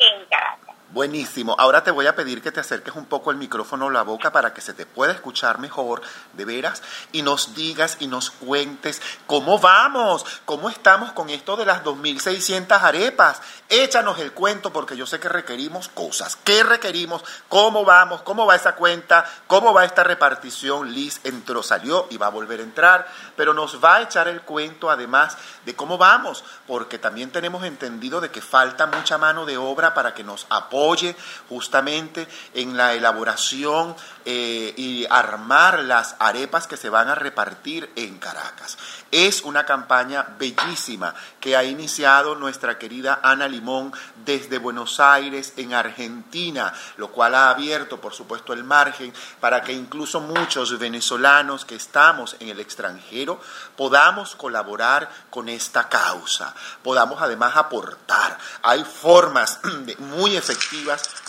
[0.00, 0.63] en Caracas.
[0.94, 1.56] Buenísimo.
[1.58, 4.30] Ahora te voy a pedir que te acerques un poco el micrófono a la boca
[4.30, 6.02] para que se te pueda escuchar mejor,
[6.34, 11.66] de veras, y nos digas y nos cuentes cómo vamos, cómo estamos con esto de
[11.66, 13.42] las 2.600 arepas.
[13.68, 16.38] Échanos el cuento porque yo sé que requerimos cosas.
[16.44, 17.24] ¿Qué requerimos?
[17.48, 18.22] ¿Cómo vamos?
[18.22, 19.28] ¿Cómo va esa cuenta?
[19.48, 20.92] ¿Cómo va esta repartición?
[20.92, 24.42] Liz entró, salió y va a volver a entrar, pero nos va a echar el
[24.42, 29.56] cuento además de cómo vamos, porque también tenemos entendido de que falta mucha mano de
[29.56, 31.16] obra para que nos apoyen oye
[31.48, 33.94] justamente en la elaboración
[34.24, 38.78] eh, y armar las arepas que se van a repartir en Caracas.
[39.10, 43.92] Es una campaña bellísima que ha iniciado nuestra querida Ana Limón
[44.24, 49.72] desde Buenos Aires en Argentina, lo cual ha abierto, por supuesto, el margen para que
[49.72, 53.40] incluso muchos venezolanos que estamos en el extranjero
[53.76, 58.38] podamos colaborar con esta causa, podamos además aportar.
[58.62, 59.60] Hay formas
[59.98, 60.63] muy efectivas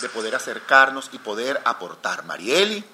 [0.00, 2.24] de poder acercarnos y poder aportar.
[2.24, 2.84] Marieli.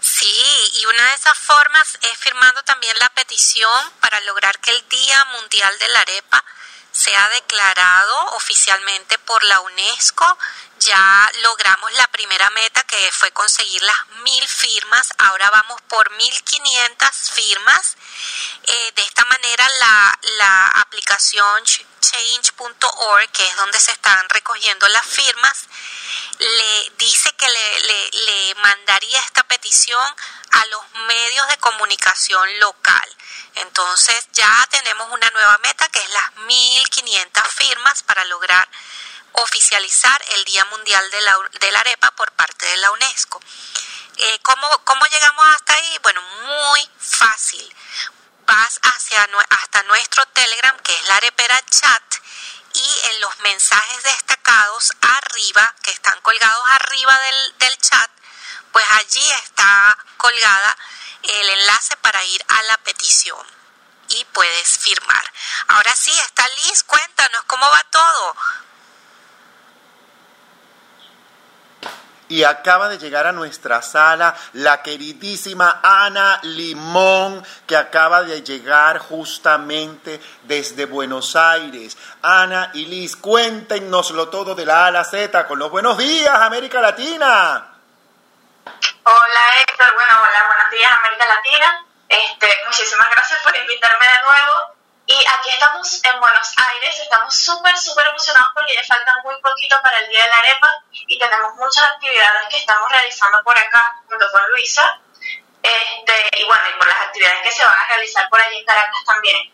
[0.00, 4.88] Sí, y una de esas formas es firmando también la petición para lograr que el
[4.88, 6.44] Día Mundial de la Arepa
[6.92, 10.38] sea declarado oficialmente por la UNESCO.
[10.86, 15.12] Ya logramos la primera meta que fue conseguir las mil firmas.
[15.18, 17.96] Ahora vamos por mil quinientas firmas.
[18.62, 25.04] Eh, de esta manera la, la aplicación change.org, que es donde se están recogiendo las
[25.04, 25.64] firmas,
[26.38, 30.14] le dice que le, le, le mandaría esta petición
[30.52, 33.16] a los medios de comunicación local.
[33.56, 38.68] Entonces ya tenemos una nueva meta que es las 1.500 firmas para lograr
[39.36, 43.40] oficializar el Día Mundial de la, de la Arepa por parte de la UNESCO.
[44.16, 45.98] Eh, ¿cómo, ¿Cómo llegamos hasta ahí?
[46.02, 47.74] Bueno, muy fácil.
[48.46, 52.02] Vas hacia, hasta nuestro Telegram, que es la arepera chat,
[52.72, 58.10] y en los mensajes destacados arriba, que están colgados arriba del, del chat,
[58.72, 60.76] pues allí está colgada
[61.22, 63.46] el enlace para ir a la petición
[64.08, 65.32] y puedes firmar.
[65.68, 68.36] Ahora sí, está Liz, cuéntanos cómo va todo.
[72.28, 78.98] Y acaba de llegar a nuestra sala la queridísima Ana Limón, que acaba de llegar
[78.98, 81.96] justamente desde Buenos Aires.
[82.22, 86.34] Ana y Liz, cuéntenoslo todo de la A a la Z con los buenos días,
[86.34, 87.72] América Latina.
[89.04, 91.86] Hola Héctor, bueno, hola, buenos días América Latina.
[92.08, 94.75] Este, muchísimas gracias por invitarme de nuevo.
[95.06, 99.76] Y aquí estamos en Buenos Aires, estamos súper, súper emocionados porque ya falta muy poquito
[99.80, 100.68] para el Día de la Arepa
[101.06, 105.00] y tenemos muchas actividades que estamos realizando por acá junto con Luisa.
[105.62, 108.64] Este, y bueno, y por las actividades que se van a realizar por allí en
[108.64, 109.52] Caracas también.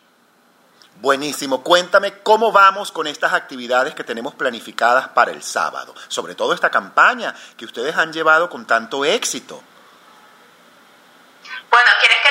[0.97, 1.63] Buenísimo.
[1.63, 6.71] Cuéntame cómo vamos con estas actividades que tenemos planificadas para el sábado, sobre todo esta
[6.71, 9.63] campaña que ustedes han llevado con tanto éxito.
[11.71, 12.22] Bueno, ¿quieres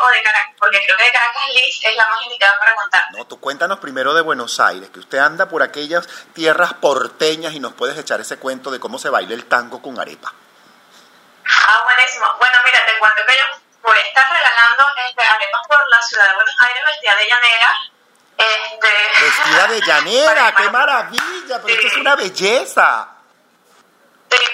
[0.00, 0.54] o de Caracas?
[0.58, 3.04] Porque creo que de Caracas Liz es la más indicada para contar.
[3.12, 7.60] No, tú cuéntanos primero de Buenos Aires, que usted anda por aquellas tierras porteñas y
[7.60, 10.32] nos puedes echar ese cuento de cómo se baila el tango con arepa.
[11.48, 12.26] Ah, buenísimo.
[12.38, 13.44] Bueno, mira, te cuento que yo
[13.82, 17.74] voy a estar regalando este, arepas por la ciudad de Buenos Aires vestida de llanera.
[18.38, 19.22] Este...
[19.22, 23.15] Vestida de llanera, qué maravilla, pero esto es una belleza.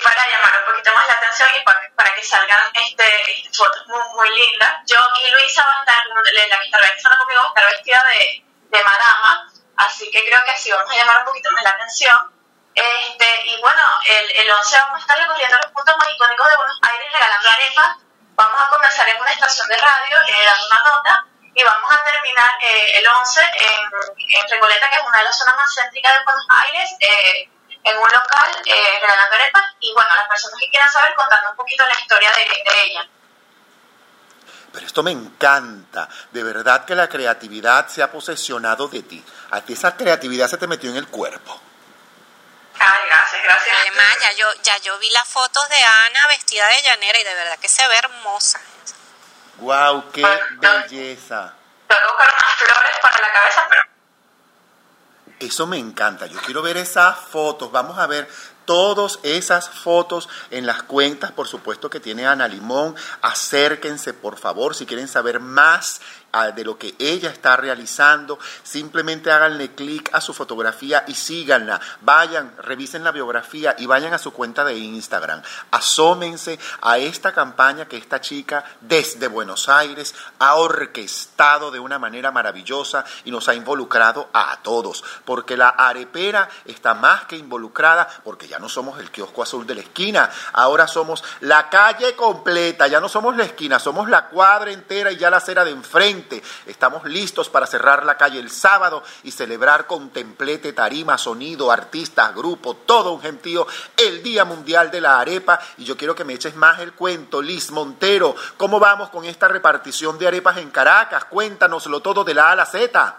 [0.03, 4.03] Para llamar un poquito más la atención y para, para que salgan este, fotos muy,
[4.14, 4.79] muy lindas.
[4.87, 10.11] Yo y Luisa va a estar, la que conmigo, estar vestida de, de madama, así
[10.11, 12.33] que creo que así vamos a llamar un poquito más la atención.
[12.75, 16.57] Este, y bueno, el, el 11 vamos a estar recorriendo los puntos más icónicos de
[16.57, 17.97] Buenos Aires regalando arepas.
[18.35, 22.03] Vamos a comenzar en una estación de radio eh, dando una nota y vamos a
[22.05, 26.14] terminar eh, el 11 en, en Recoleta, que es una de las zonas más céntricas
[26.14, 26.90] de Buenos Aires.
[27.01, 27.51] Eh,
[27.85, 31.57] en un local eh, regalando arepas y bueno, las personas que quieran saber contando un
[31.57, 33.09] poquito la historia de, de, ella.
[34.73, 39.25] Pero esto me encanta, de verdad que la creatividad se ha posesionado de ti.
[39.51, 41.61] A ti esa creatividad se te metió en el cuerpo.
[42.79, 43.77] Ay, gracias, gracias.
[43.81, 47.35] Además, ya yo, ya yo vi las fotos de Ana vestida de llanera y de
[47.35, 48.61] verdad que se ve hermosa.
[49.59, 50.11] ¡Guau!
[50.11, 50.23] ¡Qué
[50.59, 51.55] belleza!
[51.87, 53.91] Tengo que buscar unas flores para la cabeza, pero
[55.42, 56.26] Eso me encanta.
[56.26, 57.72] Yo quiero ver esas fotos.
[57.72, 58.28] Vamos a ver
[58.64, 62.94] todas esas fotos en las cuentas, por supuesto que tiene Ana Limón.
[63.22, 66.00] Acérquense, por favor, si quieren saber más
[66.33, 71.78] de lo que ella está realizando, simplemente háganle clic a su fotografía y síganla.
[72.01, 75.43] Vayan, revisen la biografía y vayan a su cuenta de Instagram.
[75.70, 82.30] Asómense a esta campaña que esta chica desde Buenos Aires ha orquestado de una manera
[82.30, 88.49] maravillosa y nos ha involucrado a todos, porque la arepera está más que involucrada, porque
[88.49, 93.01] ya no somos el kiosco azul de la esquina, ahora somos la calle completa, ya
[93.01, 96.22] no somos la esquina, somos la cuadra entera y ya la acera de enfrente
[96.66, 102.35] Estamos listos para cerrar la calle el sábado y celebrar con templete, tarima, sonido, artistas,
[102.35, 103.66] grupo, todo un gentío,
[103.97, 105.61] el Día Mundial de la Arepa.
[105.79, 108.35] Y yo quiero que me eches más el cuento, Liz Montero.
[108.57, 111.25] ¿Cómo vamos con esta repartición de arepas en Caracas?
[111.27, 113.16] Cuéntanoslo todo de la A a la Z.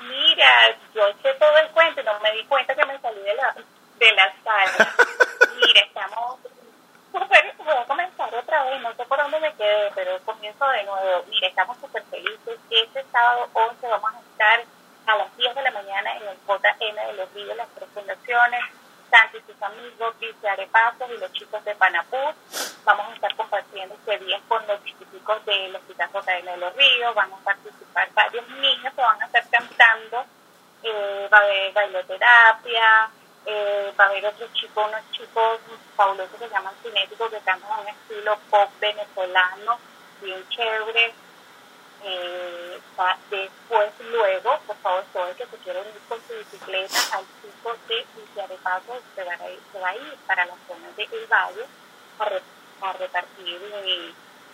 [0.00, 3.54] Mira, yo sé todo el cuento, no me di cuenta que me salí de la,
[3.98, 4.94] de la sala.
[5.56, 6.38] Mira, estamos
[7.18, 10.84] súper, voy a comenzar otra vez, no sé por dónde me quedé, pero comienzo de
[10.84, 11.24] nuevo.
[11.28, 12.58] Mire, estamos súper felices.
[12.70, 14.64] Este sábado 11 vamos a estar
[15.06, 18.60] a las 10 de la mañana en el JN de los Ríos, las tres fundaciones,
[19.10, 22.18] Santi y sus amigos, Vice Arepasos y los chicos de Panapú.
[22.84, 27.14] Vamos a estar compartiendo este día con los científicos del Hospital JN de los Ríos.
[27.14, 30.24] Van a participar varios niños que van a estar cantando.
[30.82, 33.10] Eh, va a haber bailoterapia,
[33.50, 35.58] eh, va a haber otros chicos, unos chicos
[35.96, 39.78] fabulosos que se llaman cinéticos que cantan un estilo pop venezolano,
[40.20, 41.14] bien chévere.
[42.04, 42.80] Eh,
[43.30, 47.74] después, luego, por favor, todo el que se quiera ir con su bicicleta al chico
[47.88, 51.26] de Paso se va a ir, se va a ir para las zonas de El
[51.26, 51.66] Valle
[52.82, 53.60] a, repartir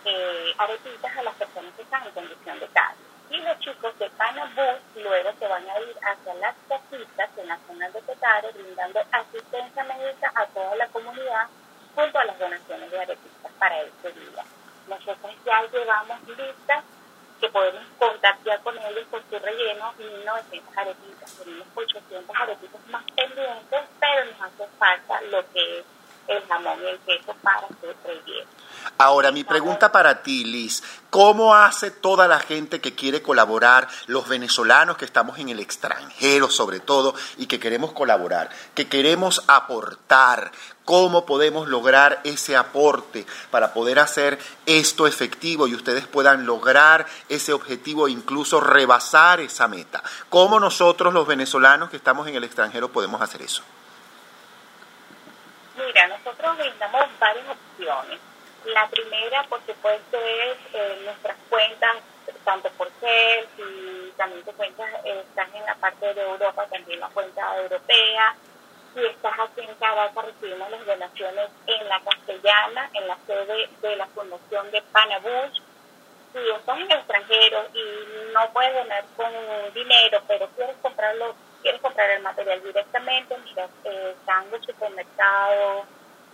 [0.05, 4.11] eh, aretitas a las personas que están en condición de calle y los chicos de
[4.11, 9.01] Panabús luego se van a ir hacia las casitas en las zonas de Petare brindando
[9.11, 11.49] asistencia médica a toda la comunidad
[11.95, 14.45] junto a las donaciones de arepitas para este día.
[14.89, 16.85] Nosotros ya llevamos listas
[17.41, 21.39] que podemos contar ya con ellos con su relleno 1900 arepitas.
[21.39, 25.85] Tenemos 800 arepitas más pendientes, pero nos hace falta lo que es
[26.29, 26.79] el jamón
[27.43, 27.69] para.
[28.99, 34.29] Ahora, mi pregunta para ti, Liz, ¿cómo hace toda la gente que quiere colaborar, los
[34.29, 40.53] venezolanos que estamos en el extranjero sobre todo y que queremos colaborar, que queremos aportar?
[40.85, 47.55] ¿Cómo podemos lograr ese aporte para poder hacer esto efectivo y ustedes puedan lograr ese
[47.55, 50.03] objetivo e incluso rebasar esa meta?
[50.29, 53.63] ¿Cómo nosotros los venezolanos que estamos en el extranjero podemos hacer eso?
[55.77, 58.21] Mira, nosotros brindamos varias opciones.
[58.65, 61.97] La primera, por supuesto, es eh, nuestras cuentas,
[62.45, 67.01] tanto por CEL y también te cuentas, eh, estás en la parte de Europa, también
[67.01, 68.37] la cuenta europea.
[68.95, 73.97] Si estás aquí en Caracas, recibimos las donaciones en la castellana, en la sede de
[73.97, 75.61] la Fundación de Panabush.
[76.33, 79.33] Si estás en el extranjero y no puedes donar con
[79.75, 85.87] dinero, pero quieres comprarlo, quieres comprar el material directamente, mira, eh, están los supermercados,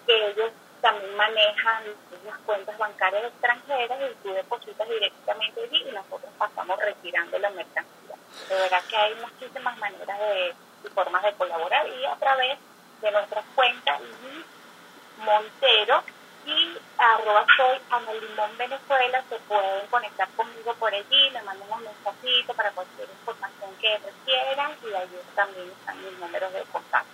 [0.04, 0.50] que ellos
[0.80, 1.84] también manejan
[2.26, 8.16] las cuentas bancarias extranjeras y tú depositas directamente allí y nosotros pasamos retirando la mercancía.
[8.48, 10.54] De verdad que hay muchísimas maneras de,
[10.84, 12.58] y formas de colaborar y a través
[13.00, 14.00] de nuestras cuentas
[15.18, 16.02] Montero
[16.46, 21.84] y arroba soy Ana Limón Venezuela se pueden conectar conmigo por allí, me mandan un
[21.84, 27.10] mensajito para cualquier información que requieran y allí también están mis números de contacto.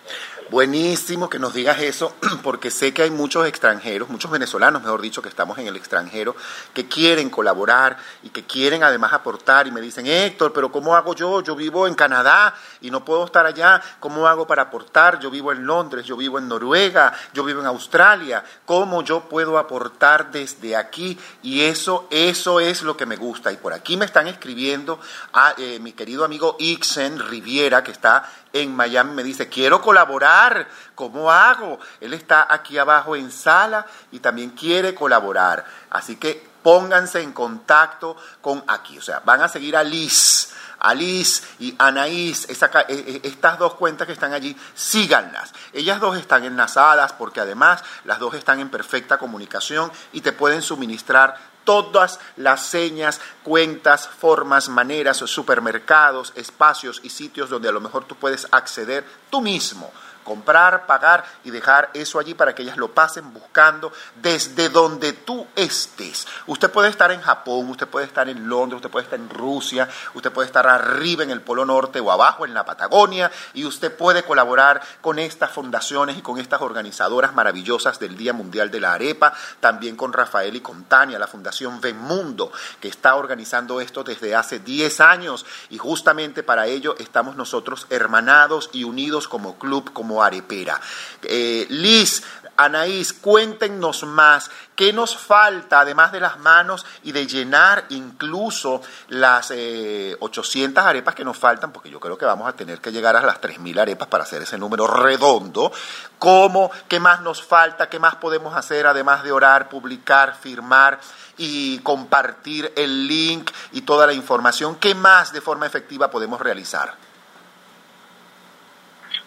[0.50, 5.22] Buenísimo que nos digas eso, porque sé que hay muchos extranjeros, muchos venezolanos, mejor dicho,
[5.22, 6.36] que estamos en el extranjero,
[6.72, 11.14] que quieren colaborar y que quieren además aportar y me dicen, Héctor, pero ¿cómo hago
[11.14, 11.42] yo?
[11.42, 15.18] Yo vivo en Canadá y no puedo estar allá, ¿cómo hago para aportar?
[15.18, 19.58] Yo vivo en Londres, yo vivo en Noruega, yo vivo en Australia, ¿cómo yo puedo
[19.58, 21.18] aportar desde aquí?
[21.42, 23.50] Y eso, eso es lo que me gusta.
[23.52, 25.00] Y por aquí me están escribiendo
[25.32, 30.68] a eh, mi querido amigo Ixen Riviera, que está en Miami me dice, quiero colaborar,
[30.94, 31.78] ¿cómo hago?
[32.00, 35.64] Él está aquí abajo en sala y también quiere colaborar.
[35.90, 38.98] Así que pónganse en contacto con aquí.
[38.98, 40.52] O sea, van a seguir a Liz.
[40.86, 42.56] A Liz y Anaís, e,
[42.88, 45.52] e, estas dos cuentas que están allí, síganlas.
[45.72, 50.62] Ellas dos están enlazadas porque además las dos están en perfecta comunicación y te pueden
[50.62, 58.04] suministrar todas las señas, cuentas, formas, maneras, supermercados, espacios y sitios donde a lo mejor
[58.04, 59.92] tú puedes acceder tú mismo
[60.26, 65.46] comprar, pagar y dejar eso allí para que ellas lo pasen buscando desde donde tú
[65.56, 66.26] estés.
[66.46, 69.88] Usted puede estar en Japón, usted puede estar en Londres, usted puede estar en Rusia,
[70.12, 73.96] usted puede estar arriba en el Polo Norte o abajo en la Patagonia y usted
[73.96, 78.92] puede colaborar con estas fundaciones y con estas organizadoras maravillosas del Día Mundial de la
[78.92, 84.34] Arepa, también con Rafael y con Tania, la Fundación Mundo, que está organizando esto desde
[84.34, 90.15] hace 10 años y justamente para ello estamos nosotros hermanados y unidos como club, como
[90.22, 90.80] arepera.
[91.22, 92.22] Eh, Liz,
[92.56, 94.50] Anaís, cuéntenos más.
[94.74, 101.14] ¿Qué nos falta, además de las manos y de llenar incluso las 800 eh, arepas
[101.14, 101.72] que nos faltan?
[101.72, 104.42] Porque yo creo que vamos a tener que llegar a las 3.000 arepas para hacer
[104.42, 105.72] ese número redondo.
[106.18, 106.70] ¿Cómo?
[106.88, 107.88] ¿Qué más nos falta?
[107.88, 110.98] ¿Qué más podemos hacer además de orar, publicar, firmar
[111.36, 114.76] y compartir el link y toda la información?
[114.76, 116.94] ¿Qué más de forma efectiva podemos realizar?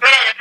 [0.01, 0.38] Mira,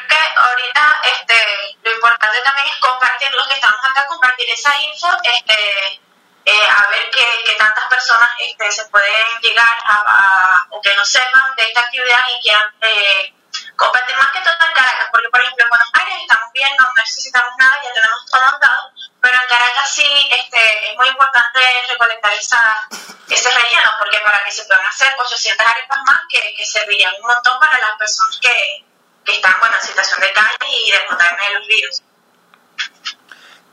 [0.59, 6.01] ahorita este, lo importante también es compartir, los que estamos acá, compartir esa info, este,
[6.45, 11.55] eh, a ver qué, tantas personas este, se pueden llegar a, o que no sepan
[11.57, 13.35] de esta actividad y quieran eh,
[13.77, 16.89] compartir más que todo en Caracas, porque por ejemplo en Buenos Aires estamos bien, no
[16.97, 22.33] necesitamos nada, ya tenemos todo montado, pero en Caracas sí este, es muy importante recolectar
[22.33, 22.89] esa,
[23.29, 27.27] ese relleno, porque para que se puedan hacer 800 arepas más que, que servirían un
[27.27, 28.88] montón para las personas que
[29.25, 32.03] que están en situación de calle y de contagiarme de los virus.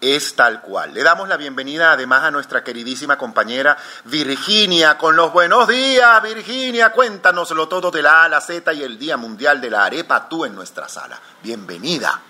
[0.01, 0.93] Es tal cual.
[0.93, 6.21] Le damos la bienvenida además a nuestra queridísima compañera Virginia con los buenos días.
[6.21, 9.85] Virginia, cuéntanoslo todo de la A a la Z y el Día Mundial de la
[9.85, 11.19] Arepa, tú en nuestra sala.
[11.41, 12.21] Bienvenida.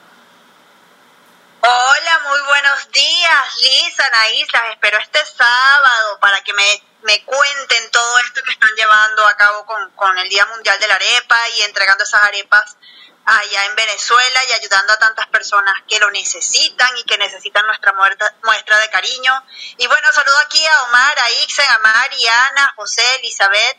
[1.67, 4.47] Hola, muy buenos días, Lisa, Anaís.
[4.71, 9.65] espero este sábado para que me, me, cuenten todo esto que están llevando a cabo
[9.65, 12.77] con, con el Día Mundial de la Arepa y entregando esas arepas
[13.25, 17.93] allá en Venezuela y ayudando a tantas personas que lo necesitan y que necesitan nuestra
[17.93, 19.45] muestra de cariño.
[19.77, 23.77] Y bueno, saludo aquí a Omar, a Ixen, a Mari, Ana, José, Elizabeth,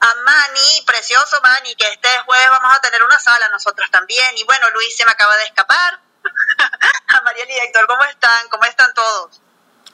[0.00, 4.36] a Mani, precioso Mani, que este jueves vamos a tener una sala nosotros también.
[4.36, 6.00] Y bueno, Luis se me acaba de escapar.
[7.08, 8.48] a Mariel y Héctor, ¿cómo están?
[8.48, 9.40] ¿Cómo están todos?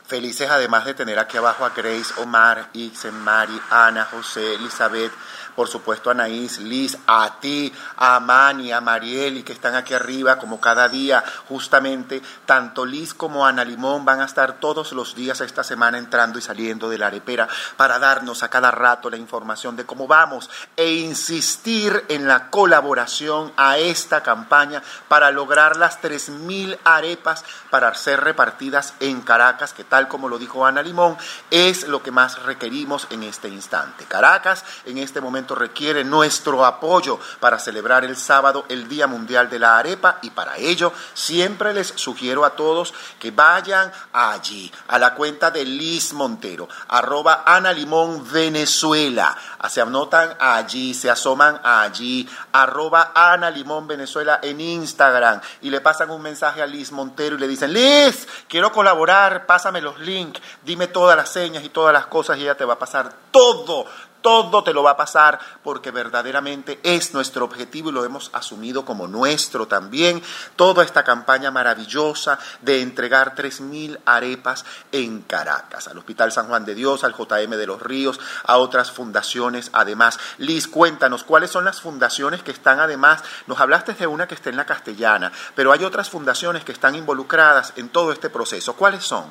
[0.06, 5.12] Felices además de tener aquí abajo a Grace, Omar, Ixen, Mari, Ana, José, Elizabeth,
[5.54, 10.60] por supuesto Anaís, Liz, a ti, a Mani, a Marieli, que están aquí arriba como
[10.60, 15.64] cada día, justamente, tanto Liz como Ana Limón van a estar todos los días esta
[15.64, 19.84] semana entrando y saliendo de la arepera para darnos a cada rato la información de
[19.84, 27.44] cómo vamos e insistir en la colaboración a esta campaña para lograr las 3.000 arepas
[27.70, 31.16] para ser repartidas en Caracas, que tal como lo dijo Ana Limón,
[31.50, 34.04] es lo que más requerimos en este instante.
[34.04, 39.58] Caracas en este momento requiere nuestro apoyo para celebrar el sábado el Día Mundial de
[39.58, 45.14] la Arepa y para ello siempre les sugiero a todos que vayan allí, a la
[45.14, 49.36] cuenta de Liz Montero, arroba Ana Limón Venezuela.
[49.68, 56.10] Se anotan allí, se asoman allí, arroba Ana Limón Venezuela en Instagram y le pasan
[56.10, 60.88] un mensaje a Liz Montero y le dicen, Liz, quiero colaborar, pásame los links, dime
[60.88, 63.86] todas las señas y todas las cosas y ella te va a pasar todo
[64.22, 68.84] todo te lo va a pasar porque verdaderamente es nuestro objetivo y lo hemos asumido
[68.84, 70.22] como nuestro también.
[70.56, 76.74] Toda esta campaña maravillosa de entregar 3.000 arepas en Caracas, al Hospital San Juan de
[76.74, 80.18] Dios, al JM de los Ríos, a otras fundaciones además.
[80.38, 83.22] Liz, cuéntanos, ¿cuáles son las fundaciones que están además?
[83.46, 86.94] Nos hablaste de una que está en la castellana, pero hay otras fundaciones que están
[86.94, 88.74] involucradas en todo este proceso.
[88.74, 89.24] ¿Cuáles son?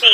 [0.00, 0.06] Sí,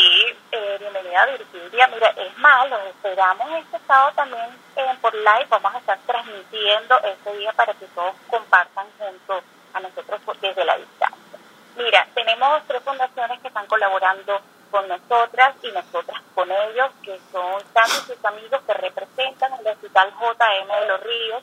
[0.54, 1.88] eh, bienvenida Virginia.
[1.88, 4.46] Mira, es más, los esperamos este sábado también
[4.76, 5.46] eh, por live.
[5.50, 9.42] Vamos a estar transmitiendo este día para que todos compartan junto
[9.72, 11.38] a nosotros desde la distancia.
[11.76, 14.40] Mira, tenemos tres fundaciones que están colaborando
[14.70, 20.12] con nosotras y nosotras con ellos, que son tantos sus amigos que representan el Hospital
[20.12, 21.42] JM de los Ríos.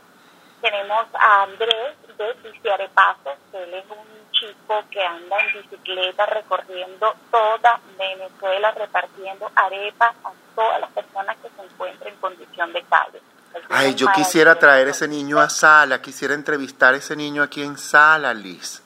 [0.62, 6.26] Tenemos a Andrés de Viciare Pasos, que él es un chico que anda en bicicleta
[6.26, 12.84] recorriendo toda Venezuela repartiendo arepas a todas las personas que se encuentren en condición de
[12.84, 13.22] calle.
[13.70, 17.78] Ay, yo quisiera traer ese niño a sala, quisiera entrevistar a ese niño aquí en
[17.78, 18.81] sala, Liz.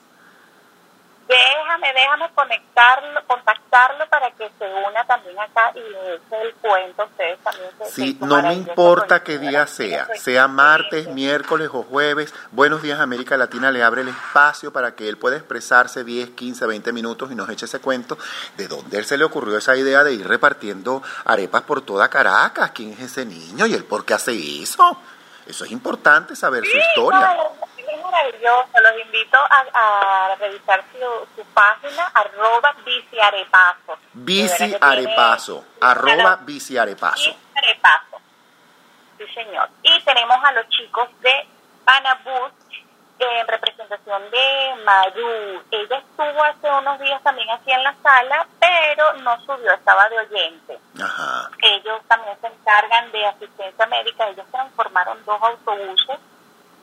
[1.28, 7.04] Déjame, déjame conectarlo, contactarlo para que se una también acá y le eche el cuento.
[7.04, 12.32] Ustedes también se Sí, no me importa qué día sea, sea martes, miércoles o jueves.
[12.52, 16.64] Buenos días América Latina le abre el espacio para que él pueda expresarse 10, 15,
[16.64, 18.16] 20 minutos y nos eche ese cuento
[18.56, 22.70] de dónde él se le ocurrió esa idea de ir repartiendo arepas por toda Caracas.
[22.70, 24.96] ¿Quién es ese niño y él por qué hace eso?
[25.44, 27.34] Eso es importante saber su historia.
[27.36, 28.68] no, es maravilloso.
[28.82, 29.64] Los invito a,
[30.30, 33.98] a revisar su, su página, arroba biciarepaso.
[34.12, 37.30] Bici De verdad que tiene- Arepaso, arroba Claro, Bici Arepaso.
[37.30, 38.20] Biciarepaso.
[39.18, 39.68] Sí, señor.
[39.82, 41.46] Y tenemos a los chicos de
[41.84, 42.52] Panabus
[43.18, 45.62] en representación de Maru.
[45.70, 50.18] Ella estuvo hace unos días también aquí en la sala, pero no subió, estaba de
[50.18, 50.78] oyente.
[51.02, 51.50] Ajá.
[51.62, 54.28] Ellos también se encargan de asistencia médica.
[54.28, 56.18] Ellos transformaron dos autobuses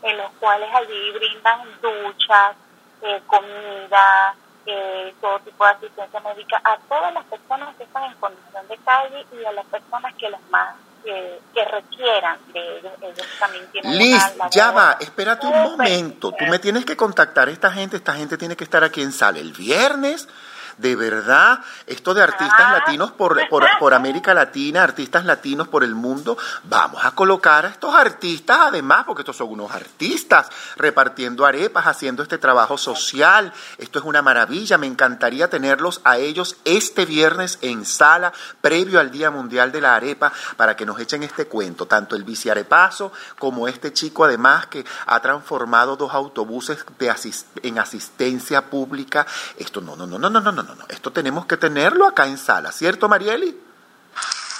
[0.04, 2.56] en los cuales allí brindan duchas,
[3.02, 4.36] eh, comida,
[4.66, 8.78] eh, todo tipo de asistencia médica a todas las personas que están en condición de
[8.78, 10.76] calle y a las personas que las más
[11.06, 12.94] eh, que requieran de ellos.
[13.02, 16.32] Ellos también tienen Liz, ya va, espérate un momento.
[16.32, 17.98] Tú me tienes que contactar a esta gente.
[17.98, 20.30] Esta gente tiene que estar aquí en sala el viernes.
[20.78, 22.72] De verdad, esto de artistas Ah.
[22.80, 27.70] latinos por, por, por América Latina, artistas latinos por el mundo, vamos a colocar a
[27.70, 33.54] estos artistas además, porque estos son unos artistas, repartiendo arepas, haciendo este trabajo social.
[33.78, 39.12] Esto es una maravilla, me encantaría tenerlos a ellos este viernes en sala, previo al
[39.12, 43.68] Día Mundial de la Arepa, para que nos echen este cuento, tanto el biciarepaso como
[43.68, 49.26] este chico además que ha transformado dos autobuses de asis- en asistencia pública.
[49.58, 50.86] Esto no, no, no, no, no, no, no, no, no.
[50.90, 53.60] Esto tenemos que tenerlo acá en sala, ¿cierto, Marieli?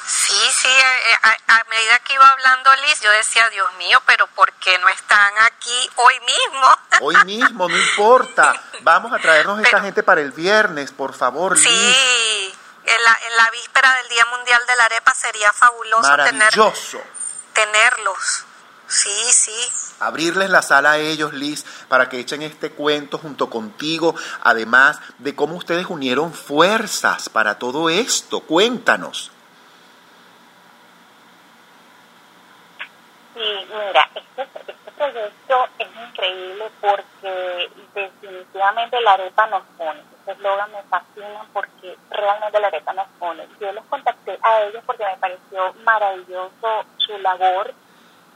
[0.06, 4.26] Sí, sí, eh, a, a medida que iba hablando Liz, yo decía, Dios mío, pero
[4.28, 6.68] ¿por qué no están aquí hoy mismo?
[7.02, 8.54] Hoy mismo, no importa.
[8.82, 11.64] Vamos a traernos esta Pero- gente para el viernes, por favor, Liz.
[11.68, 16.34] Sí, en la, en la víspera del Día Mundial de la Arepa sería fabuloso tener,
[16.34, 17.02] Maravilloso.
[17.54, 18.46] tenerlos.
[18.94, 19.96] Sí, sí.
[20.00, 24.14] abrirles la sala a ellos, Liz, para que echen este cuento junto contigo,
[24.44, 28.42] además de cómo ustedes unieron fuerzas para todo esto.
[28.42, 29.32] Cuéntanos.
[33.34, 40.04] Sí, mira, este, este proyecto es increíble porque definitivamente la arepa nos une.
[40.20, 43.48] Este eslogan me fascina porque realmente la arepa nos une.
[43.60, 47.74] Yo los contacté a ellos porque me pareció maravilloso su labor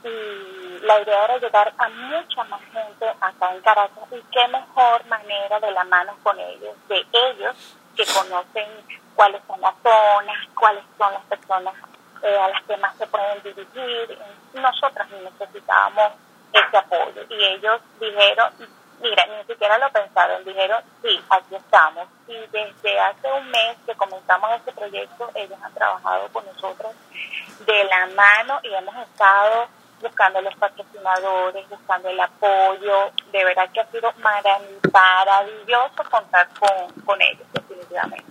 [0.04, 5.04] y la idea era llegar a mucha más gente acá en Caracas y qué mejor
[5.06, 7.56] manera de la mano con ellos, de ellos
[7.96, 8.68] que conocen
[9.14, 11.74] cuáles son las zonas, cuáles son las personas
[12.22, 14.18] eh, a las que más se pueden dirigir.
[14.54, 16.12] Nosotras necesitábamos
[16.52, 18.52] ese apoyo y ellos dijeron,
[19.00, 22.06] mira, ni siquiera lo pensaron, dijeron, sí, aquí estamos.
[22.26, 26.92] Y desde hace un mes que comenzamos este proyecto, ellos han trabajado con nosotros
[27.66, 29.68] de la mano y hemos estado
[30.00, 33.12] buscando los patrocinadores, buscando el apoyo.
[33.32, 38.24] De verdad que ha sido marav- maravilloso contar con, con ellos, definitivamente.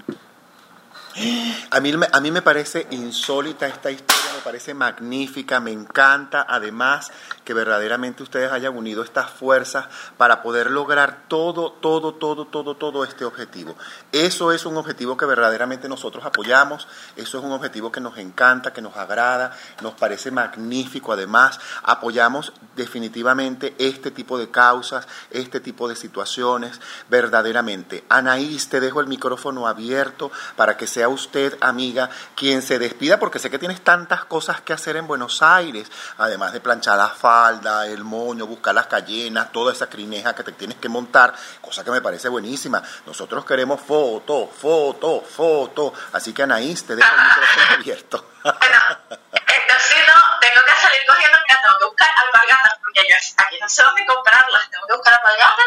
[1.72, 7.12] A mí, a mí me parece insólita esta historia, me parece magnífica, me encanta además
[7.44, 9.86] que verdaderamente ustedes hayan unido estas fuerzas
[10.18, 13.76] para poder lograr todo, todo, todo, todo, todo este objetivo.
[14.12, 18.74] Eso es un objetivo que verdaderamente nosotros apoyamos, eso es un objetivo que nos encanta,
[18.74, 25.88] que nos agrada, nos parece magnífico además, apoyamos definitivamente este tipo de causas, este tipo
[25.88, 28.04] de situaciones, verdaderamente.
[28.10, 33.40] Anaís, te dejo el micrófono abierto para que sea usted, amiga, quien se despida, porque
[33.40, 37.86] sé que tienes tantas cosas que hacer en Buenos Aires, además de planchar la falda,
[37.88, 41.92] el moño, buscar las cayenas, toda esa crineja que te tienes que montar, cosa que
[41.92, 42.82] me parece buenísima.
[43.06, 45.94] Nosotros queremos foto, foto, foto.
[46.14, 48.26] Así que Anaís, te dejo el micrófono abierto.
[48.44, 53.58] Bueno, entonces no, tengo que salir cogiendo, mira, tengo que buscar alpargatas, porque yo aquí
[53.60, 55.66] no sé dónde comprarlas, tengo que buscar alpargatas,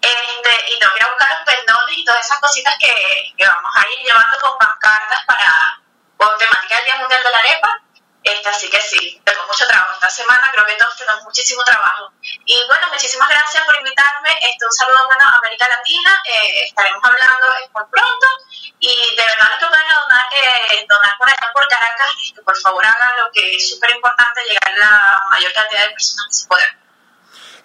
[0.00, 2.92] este, y tengo que ir a buscar los pendones y todas esas cositas que,
[3.36, 5.80] que vamos a ir llevando con pancartas para,
[6.16, 7.82] con temática del Día Mundial de la Arepa,
[8.22, 9.94] este, así que sí, tengo mucho trabajo.
[9.94, 12.12] Esta semana creo que todos tenemos muchísimo trabajo.
[12.44, 14.30] Y bueno, muchísimas gracias por invitarme.
[14.42, 16.22] Este, un saludo bueno a América Latina.
[16.24, 18.26] Eh, estaremos hablando eh, por pronto.
[18.78, 22.10] Y de verdad que puedan donar, eh, donar por allá por Caracas,
[22.44, 26.26] por favor hagan lo que es súper importante, llegar a la mayor cantidad de personas
[26.28, 26.76] que se pueda.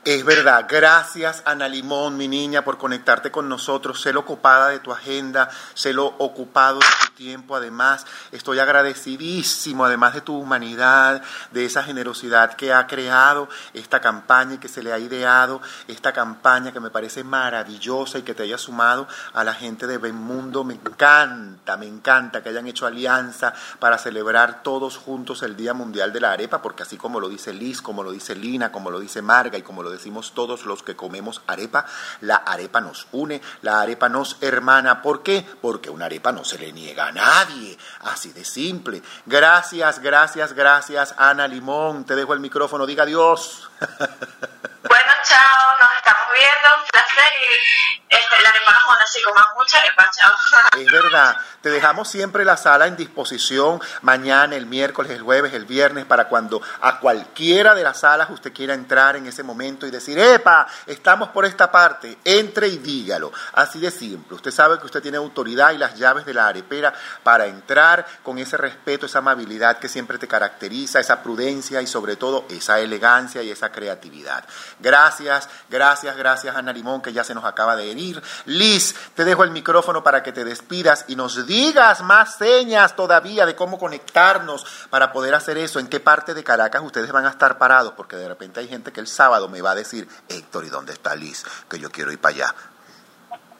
[0.06, 4.00] Es verdad, gracias Ana Limón, mi niña, por conectarte con nosotros.
[4.00, 7.56] Sé lo ocupada de tu agenda, sé lo ocupado de tu tiempo.
[7.56, 14.54] Además, estoy agradecidísimo, además de tu humanidad, de esa generosidad que ha creado esta campaña
[14.54, 18.44] y que se le ha ideado, esta campaña que me parece maravillosa y que te
[18.44, 20.64] haya sumado a la gente de Benmundo.
[20.64, 26.14] Me encanta, me encanta que hayan hecho alianza para celebrar todos juntos el Día Mundial
[26.14, 29.00] de la Arepa, porque así como lo dice Liz, como lo dice Lina, como lo
[29.00, 31.86] dice Marga y como lo decimos todos los que comemos arepa,
[32.22, 35.02] la arepa nos une, la arepa nos hermana.
[35.02, 35.46] ¿Por qué?
[35.62, 39.02] Porque una arepa no se le niega a nadie, así de simple.
[39.26, 42.06] Gracias, gracias, gracias, Ana Limón.
[42.06, 43.70] Te dejo el micrófono, diga adiós.
[44.88, 49.40] Bueno, chao, nos estamos viendo, un placer y este, la arepa nos une, así como
[49.56, 50.36] mucha arepa, chao.
[50.80, 55.66] Es verdad, te dejamos siempre la sala en disposición mañana, el miércoles, el jueves, el
[55.66, 59.90] viernes, para cuando a cualquiera de las salas usted quiera entrar en ese momento y
[59.90, 60.68] decir, ¡epa!
[60.86, 63.34] Estamos por esta parte, entre y dígalo.
[63.54, 64.36] Así de simple.
[64.36, 66.94] Usted sabe que usted tiene autoridad y las llaves de la arepera
[67.24, 72.16] para entrar con ese respeto, esa amabilidad que siempre te caracteriza, esa prudencia y sobre
[72.16, 74.46] todo esa elegancia y esa creatividad.
[74.80, 78.22] Gracias, gracias, gracias Ana Limón, que ya se nos acaba de herir.
[78.46, 81.55] Liz, te dejo el micrófono para que te despidas y nos digas
[82.04, 85.80] más señas todavía de cómo conectarnos para poder hacer eso.
[85.80, 87.94] ¿En qué parte de Caracas ustedes van a estar parados?
[87.94, 90.94] Porque de repente hay gente que el sábado me va a decir, Héctor, ¿y dónde
[90.94, 91.44] está Liz?
[91.70, 92.56] Que yo quiero ir para allá.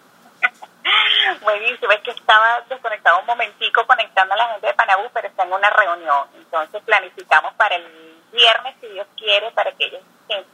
[1.42, 5.44] Buenísimo, es que estaba desconectado un momentico conectando a la gente de Panabú, pero está
[5.44, 6.28] en una reunión.
[6.36, 10.02] Entonces planificamos para el viernes, si Dios quiere, para que ellos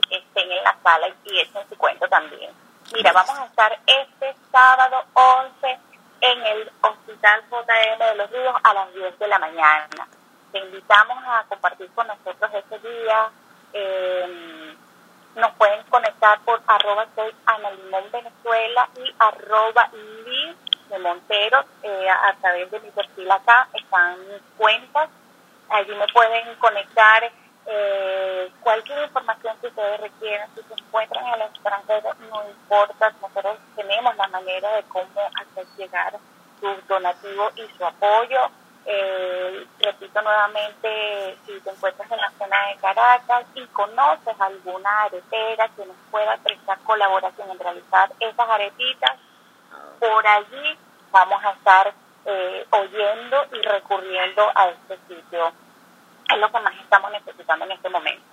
[0.10, 2.52] estén en la sala y echen su cuento también.
[2.94, 5.80] Mira, vamos a estar este sábado 11
[6.32, 10.08] en el Hospital JM de los Ríos a las 10 de la mañana.
[10.52, 13.30] Te invitamos a compartir con nosotros ese día.
[13.74, 14.76] Eh,
[15.36, 19.90] nos pueden conectar por arroba soy Ana Limón Venezuela y arroba
[20.26, 20.56] Liz
[20.90, 25.10] de Montero eh, a, través de mi perfil acá están mis cuentas.
[25.70, 27.30] Allí me pueden conectar
[27.68, 33.58] eh, cualquier información que ustedes requieran, si se encuentran en el extranjero, no importa, nosotros
[33.76, 36.18] tenemos la manera de cómo hacer llegar
[36.60, 38.50] su donativo y su apoyo.
[38.88, 45.68] Eh, repito nuevamente, si te encuentras en la zona de Caracas y conoces alguna aretera
[45.70, 49.18] que nos pueda prestar colaboración en realizar esas aretitas,
[50.00, 50.78] por allí
[51.12, 51.94] vamos a estar
[52.26, 55.52] eh, oyendo y recurriendo a este sitio
[56.34, 58.24] es lo que más estamos necesitando en este momento.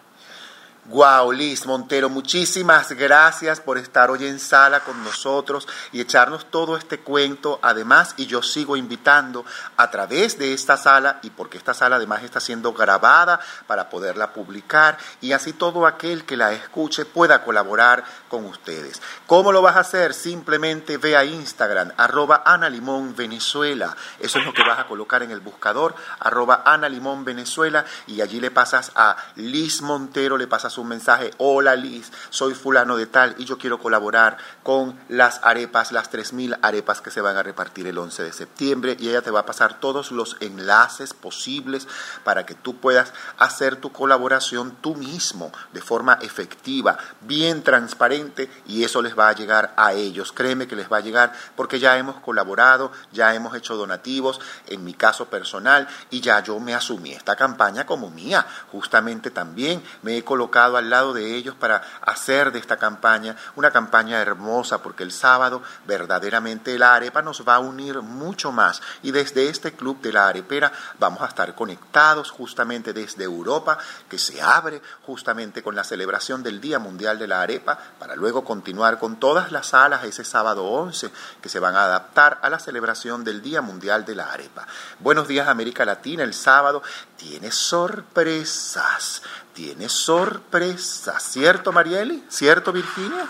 [0.84, 6.76] Guau, Liz Montero, muchísimas gracias por estar hoy en sala con nosotros y echarnos todo
[6.76, 7.60] este cuento.
[7.62, 9.44] Además, y yo sigo invitando
[9.76, 13.38] a través de esta sala, y porque esta sala además está siendo grabada
[13.68, 18.02] para poderla publicar, y así todo aquel que la escuche pueda colaborar
[18.32, 19.02] con ustedes.
[19.26, 20.14] ¿Cómo lo vas a hacer?
[20.14, 23.94] Simplemente ve a Instagram, arroba Ana Limón Venezuela.
[24.20, 28.22] Eso es lo que vas a colocar en el buscador, arroba Ana Limón Venezuela, y
[28.22, 33.04] allí le pasas a Liz Montero, le pasas un mensaje, hola Liz, soy fulano de
[33.04, 37.42] tal y yo quiero colaborar con las arepas, las 3.000 arepas que se van a
[37.42, 41.86] repartir el 11 de septiembre y ella te va a pasar todos los enlaces posibles
[42.24, 48.21] para que tú puedas hacer tu colaboración tú mismo de forma efectiva, bien transparente
[48.66, 50.32] y eso les va a llegar a ellos.
[50.32, 54.84] Créeme que les va a llegar porque ya hemos colaborado, ya hemos hecho donativos, en
[54.84, 58.46] mi caso personal, y ya yo me asumí esta campaña como mía.
[58.70, 63.70] Justamente también me he colocado al lado de ellos para hacer de esta campaña una
[63.70, 68.82] campaña hermosa, porque el sábado verdaderamente la arepa nos va a unir mucho más.
[69.02, 74.18] Y desde este club de la arepera vamos a estar conectados justamente desde Europa, que
[74.18, 78.98] se abre justamente con la celebración del Día Mundial de la Arepa, para luego continuar
[78.98, 81.10] con todas las salas ese sábado 11
[81.40, 84.66] que se van a adaptar a la celebración del Día Mundial de la Arepa.
[84.98, 86.82] Buenos días América Latina, el sábado
[87.16, 89.22] tiene sorpresas
[89.54, 92.24] tiene sorpresa, ¿cierto Marieli?
[92.30, 93.28] ¿Cierto Virginia?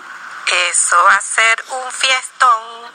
[0.71, 2.93] Eso va a ser un fiestón.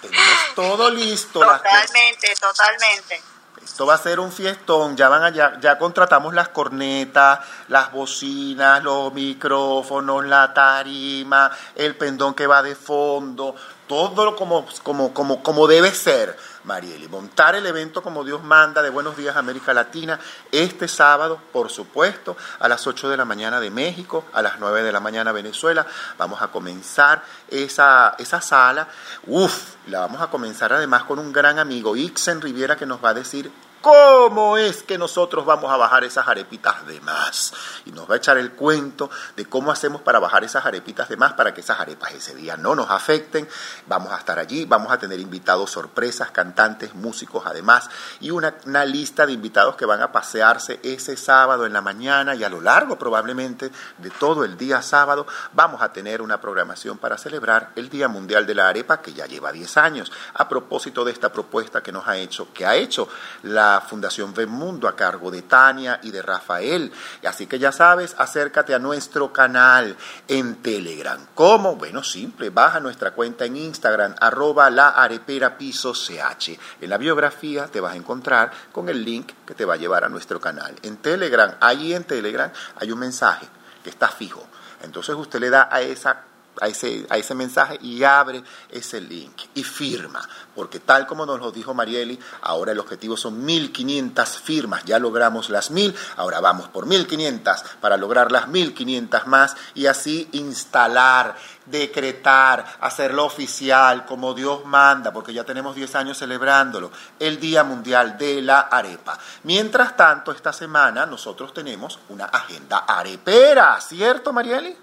[0.00, 1.40] Tenemos todo listo.
[1.40, 3.22] Totalmente, totalmente.
[3.64, 8.82] Esto va a ser un fiestón, ya van allá, ya contratamos las cornetas, las bocinas,
[8.82, 13.54] los micrófonos, la tarima, el pendón que va de fondo,
[13.86, 17.08] todo como, como, como, como debe ser Marieli.
[17.08, 20.18] Montar el evento como Dios manda de Buenos Días América Latina
[20.52, 24.82] este sábado, por supuesto, a las 8 de la mañana de México, a las 9
[24.82, 25.86] de la mañana Venezuela.
[26.18, 28.88] Vamos a comenzar esa, esa sala.
[29.26, 33.10] Uf, la vamos a comenzar además con un gran amigo, Ixen Riviera, que nos va
[33.10, 33.50] a decir
[33.80, 37.54] ¿Cómo es que nosotros vamos a bajar esas arepitas de más?
[37.86, 41.16] Y nos va a echar el cuento de cómo hacemos para bajar esas arepitas de
[41.16, 43.48] más para que esas arepas ese día no nos afecten.
[43.86, 47.88] Vamos a estar allí, vamos a tener invitados sorpresas, cantantes, músicos además,
[48.20, 52.34] y una, una lista de invitados que van a pasearse ese sábado en la mañana
[52.34, 55.26] y a lo largo probablemente de todo el día sábado.
[55.54, 59.24] Vamos a tener una programación para celebrar el Día Mundial de la Arepa que ya
[59.24, 60.12] lleva 10 años.
[60.34, 63.08] A propósito de esta propuesta que nos ha hecho, que ha hecho
[63.42, 66.92] la Fundación Mundo a cargo de Tania y de Rafael.
[67.24, 69.96] Así que ya sabes, acércate a nuestro canal
[70.28, 71.20] en Telegram.
[71.34, 71.76] ¿Cómo?
[71.76, 76.58] Bueno, simple, baja nuestra cuenta en Instagram, arroba la arepera piso ch.
[76.80, 80.04] En la biografía te vas a encontrar con el link que te va a llevar
[80.04, 80.74] a nuestro canal.
[80.82, 83.46] En Telegram, ahí en Telegram hay un mensaje
[83.84, 84.46] que está fijo.
[84.82, 86.29] Entonces usted le da a esa
[86.60, 91.40] a ese, a ese mensaje y abre ese link y firma, porque tal como nos
[91.40, 96.68] lo dijo Marieli, ahora el objetivo son 1500 firmas, ya logramos las 1000, ahora vamos
[96.68, 101.36] por 1500 para lograr las 1500 más y así instalar,
[101.66, 108.18] decretar, hacerlo oficial como Dios manda, porque ya tenemos 10 años celebrándolo, el Día Mundial
[108.18, 109.18] de la Arepa.
[109.44, 114.76] Mientras tanto, esta semana nosotros tenemos una agenda arepera, ¿cierto Marieli?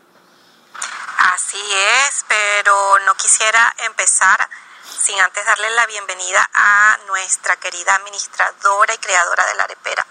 [1.17, 4.47] Así es, pero no quisiera empezar
[4.87, 10.05] sin antes darle la bienvenida a nuestra querida administradora y creadora de la arepera,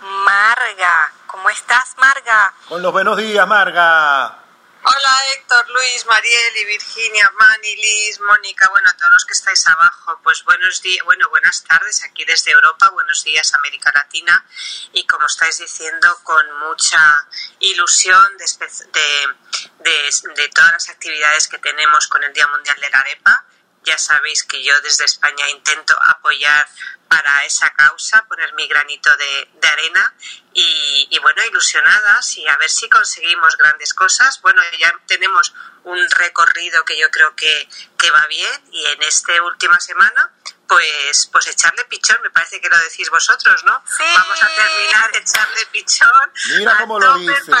[0.00, 1.12] Marga.
[1.26, 2.54] ¿Cómo estás, Marga?
[2.68, 4.44] Con los buenos días, Marga.
[4.86, 10.44] Hola Héctor, Luis, Mariel Virginia, Mani, Liz, Mónica, bueno, todos los que estáis abajo, pues
[10.44, 14.44] buenos días, bueno, buenas tardes aquí desde Europa, buenos días América Latina
[14.92, 17.26] y como estáis diciendo, con mucha
[17.60, 18.44] ilusión de,
[18.92, 19.34] de,
[19.78, 23.44] de todas las actividades que tenemos con el Día Mundial de la Arepa.
[23.84, 26.66] Ya sabéis que yo desde España intento apoyar
[27.08, 30.14] para esa causa, poner mi granito de, arena
[30.52, 34.40] y, bueno, ilusionadas y a ver si conseguimos grandes cosas.
[34.40, 35.54] Bueno, ya tenemos
[35.84, 40.32] un recorrido que yo creo que, que va bien y en esta última semana
[40.66, 43.82] pues pues echarle pichón, me parece que lo decís vosotros, ¿no?
[43.98, 46.32] Vamos a terminar de echarle pichón.
[46.58, 47.52] Mira cómo lo dice.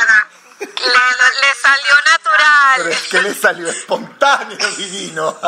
[0.60, 2.74] Le, salió natural.
[2.76, 5.38] Pero es que le salió espontáneo, divino.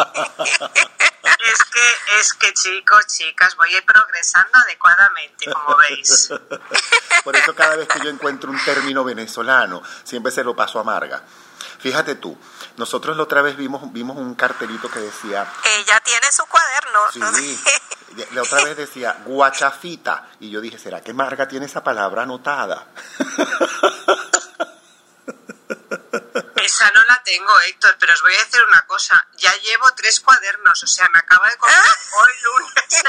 [1.25, 6.31] Es que, es que chicos, chicas, voy a ir progresando adecuadamente, como veis.
[7.25, 10.85] Por eso cada vez que yo encuentro un término venezolano, siempre se lo paso a
[10.85, 11.23] Marga.
[11.79, 12.39] Fíjate tú,
[12.77, 15.47] nosotros la otra vez vimos, vimos un cartelito que decía...
[15.65, 17.01] Ella tiene su cuaderno.
[17.13, 17.61] Sí,
[18.33, 20.31] la otra vez decía guachafita.
[20.41, 22.87] Y yo dije, ¿será que Marga tiene esa palabra anotada?
[26.67, 29.25] Esa no la tengo, Héctor, pero os voy a decir una cosa.
[29.35, 31.77] Ya llevo tres cuadernos, o sea, me acaba de coger
[32.21, 33.05] hoy lunes.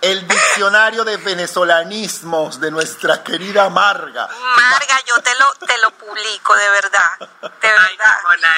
[0.00, 4.26] El diccionario de venezolanismos de nuestra querida Marga.
[4.56, 7.18] Marga, yo te lo, te lo publico, de verdad.
[7.18, 7.28] De
[7.68, 8.18] verdad.
[8.24, 8.48] bueno,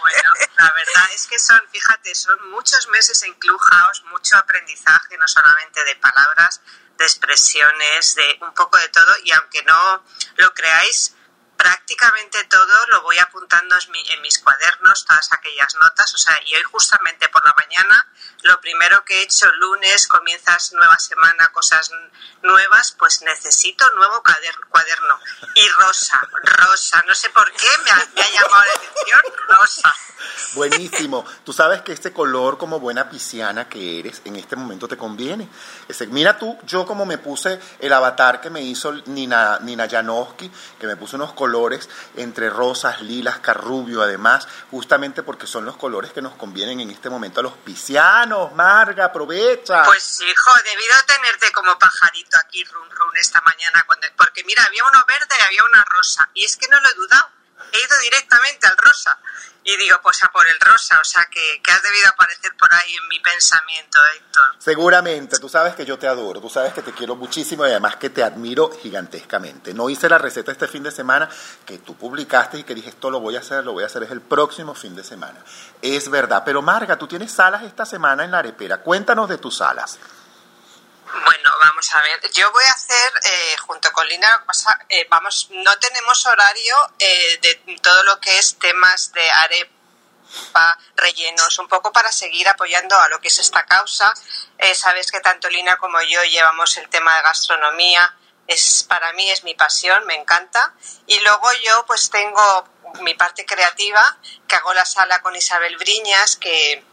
[0.00, 5.28] bueno, la verdad es que son, fíjate, son muchos meses en Clubhouse, mucho aprendizaje, no
[5.28, 6.60] solamente de palabras,
[6.98, 10.04] de expresiones, de un poco de todo y aunque no
[10.36, 11.14] lo creáis,
[11.64, 13.74] prácticamente todo lo voy apuntando
[14.10, 18.06] en mis cuadernos, todas aquellas notas, o sea, y hoy justamente por la mañana,
[18.42, 21.90] lo primero que he hecho lunes, comienzas nueva semana, cosas
[22.42, 25.18] nuevas, pues necesito nuevo cuaderno.
[25.54, 29.94] Y rosa, rosa, no sé por qué me ha, me ha llamado la atención, rosa.
[30.54, 31.24] Buenísimo.
[31.44, 35.48] Tú sabes que este color, como buena pisciana que eres, en este momento te conviene.
[35.88, 40.50] Ese, mira tú, yo como me puse el avatar que me hizo Nina, Nina Janowski,
[40.78, 41.53] que me puso unos colores
[42.16, 47.10] entre rosas, lilas, carrubio, además, justamente porque son los colores que nos convienen en este
[47.10, 48.52] momento a los piscianos.
[48.54, 49.84] Marga, aprovecha.
[49.84, 53.86] Pues hijo, debido tenerte como pajarito aquí, run run, esta mañana,
[54.16, 56.94] porque mira, había uno verde y había una rosa, y es que no lo he
[56.94, 57.43] dudado
[57.74, 59.18] he ido directamente al rosa.
[59.66, 62.70] Y digo, pues a por el rosa, o sea que, que has debido aparecer por
[62.74, 64.44] ahí en mi pensamiento, Héctor.
[64.58, 67.96] Seguramente, tú sabes que yo te adoro, tú sabes que te quiero muchísimo y además
[67.96, 69.72] que te admiro gigantescamente.
[69.72, 71.30] No hice la receta este fin de semana
[71.64, 74.02] que tú publicaste y que dije, esto lo voy a hacer, lo voy a hacer
[74.02, 75.42] es el próximo fin de semana.
[75.80, 78.82] Es verdad, pero Marga, tú tienes salas esta semana en la arepera.
[78.82, 79.98] Cuéntanos de tus salas.
[81.22, 82.30] Bueno, vamos a ver.
[82.32, 84.44] Yo voy a hacer, eh, junto con Lina,
[84.88, 91.58] eh, vamos, no tenemos horario eh, de todo lo que es temas de arepa, rellenos,
[91.60, 94.12] un poco para seguir apoyando a lo que es esta causa.
[94.74, 98.12] sabes que tanto Lina como yo llevamos el tema de gastronomía.
[98.48, 100.74] Es, para mí es mi pasión, me encanta.
[101.06, 102.68] Y luego yo pues tengo
[103.02, 104.16] mi parte creativa,
[104.48, 106.84] que hago la sala con Isabel Briñas, que,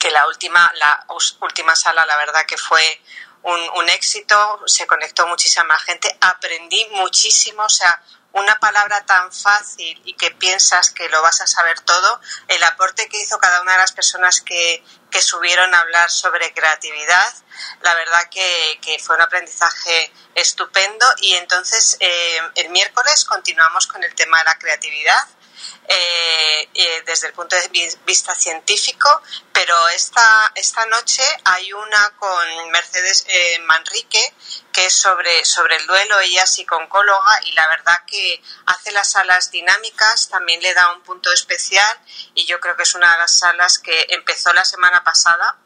[0.00, 1.06] que la última, la
[1.40, 3.00] última sala la verdad que fue
[3.42, 10.14] un, éxito, se conectó muchísima gente, aprendí muchísimo, o sea, una palabra tan fácil y
[10.14, 13.78] que piensas que lo vas a saber todo, el aporte que hizo cada una de
[13.78, 17.34] las personas que, que subieron a hablar sobre creatividad,
[17.82, 21.06] la verdad que, que fue un aprendizaje estupendo.
[21.18, 25.28] Y entonces eh, el miércoles continuamos con el tema de la creatividad
[25.88, 29.08] eh, eh, desde el punto de vista científico,
[29.52, 34.34] pero esta, esta noche hay una con Mercedes eh, Manrique
[34.72, 39.10] que es sobre, sobre el duelo, ella es psicóloga y la verdad que hace las
[39.10, 41.98] salas dinámicas, también le da un punto especial
[42.34, 45.58] y yo creo que es una de las salas que empezó la semana pasada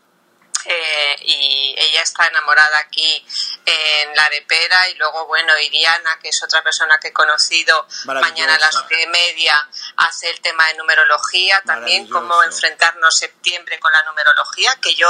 [1.27, 3.27] y ella está enamorada aquí
[3.65, 8.55] en la arepera y luego bueno Iriana que es otra persona que he conocido mañana
[8.55, 13.93] a las nueve y media hace el tema de numerología también cómo enfrentarnos septiembre con
[13.93, 15.09] la numerología que yo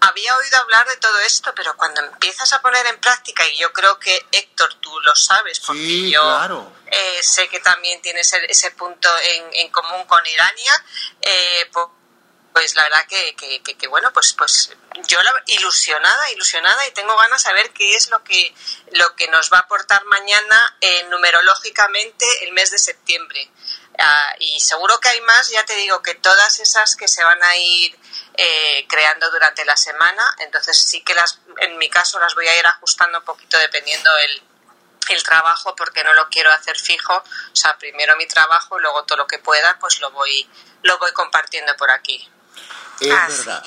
[0.00, 3.72] había oído hablar de todo esto pero cuando empiezas a poner en práctica y yo
[3.72, 9.08] creo que Héctor tú lo sabes porque yo eh, sé que también tienes ese, punto
[9.52, 10.84] en, común con Irania
[11.20, 11.86] eh, pues,
[12.52, 13.34] pues la verdad que,
[13.76, 14.70] que, bueno, pues, pues
[15.06, 18.54] yo la, ilusionada, ilusionada y tengo ganas de ver qué es lo que,
[18.92, 23.50] lo que nos va a aportar mañana eh, numerológicamente el mes de septiembre.
[23.98, 27.42] Ah, y seguro que hay más, ya te digo que todas esas que se van
[27.42, 27.98] a ir
[28.34, 32.58] eh, creando durante la semana, entonces sí que las, en mi caso las voy a
[32.58, 34.42] ir ajustando un poquito dependiendo el,
[35.08, 39.04] el trabajo porque no lo quiero hacer fijo, o sea, primero mi trabajo y luego
[39.04, 40.48] todo lo que pueda pues lo voy,
[40.82, 42.30] lo voy compartiendo por aquí.
[43.00, 43.62] Es verdad.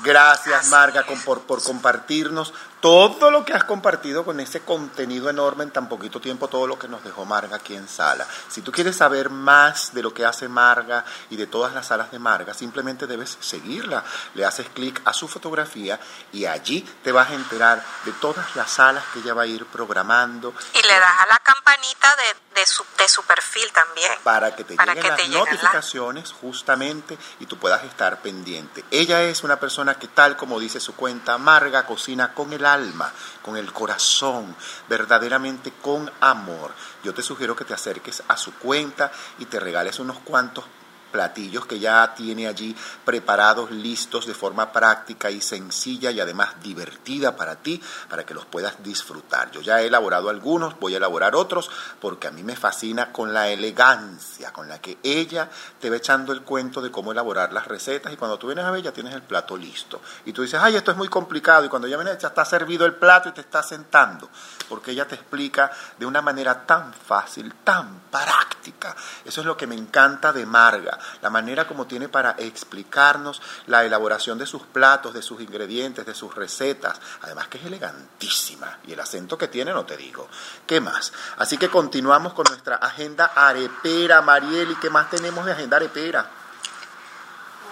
[0.00, 5.72] Gracias, Marga, por, por compartirnos todo lo que has compartido con ese contenido enorme en
[5.72, 8.26] tan poquito tiempo, todo lo que nos dejó Marga aquí en sala.
[8.48, 12.10] Si tú quieres saber más de lo que hace Marga y de todas las salas
[12.12, 14.04] de Marga, simplemente debes seguirla.
[14.34, 15.98] Le haces clic a su fotografía
[16.32, 19.66] y allí te vas a enterar de todas las salas que ella va a ir
[19.66, 20.54] programando.
[20.74, 24.12] Y le das a la campanita de, de, su, de su perfil también.
[24.22, 28.84] Para que te lleguen las notificaciones justamente y tú puedas estar pendiente.
[28.90, 33.12] Ella es una persona que tal como dice su cuenta, Marga cocina con el alma,
[33.42, 34.54] con el corazón,
[34.88, 36.72] verdaderamente con amor.
[37.04, 40.64] Yo te sugiero que te acerques a su cuenta y te regales unos cuantos
[41.10, 47.36] platillos que ya tiene allí preparados, listos de forma práctica y sencilla y además divertida
[47.36, 49.50] para ti, para que los puedas disfrutar.
[49.50, 53.32] Yo ya he elaborado algunos, voy a elaborar otros, porque a mí me fascina con
[53.32, 55.48] la elegancia con la que ella
[55.80, 58.70] te va echando el cuento de cómo elaborar las recetas y cuando tú vienes a
[58.70, 60.00] ver ya tienes el plato listo.
[60.24, 62.86] Y tú dices, ay, esto es muy complicado y cuando ya vienes ya está servido
[62.86, 64.28] el plato y te está sentando,
[64.68, 68.94] porque ella te explica de una manera tan fácil, tan práctica.
[69.24, 73.84] Eso es lo que me encanta de Marga la manera como tiene para explicarnos la
[73.84, 77.00] elaboración de sus platos, de sus ingredientes, de sus recetas.
[77.22, 80.28] Además que es elegantísima y el acento que tiene no te digo.
[80.66, 81.12] ¿Qué más?
[81.38, 84.22] Así que continuamos con nuestra agenda arepera.
[84.22, 86.30] Mariel, ¿y qué más tenemos de agenda arepera?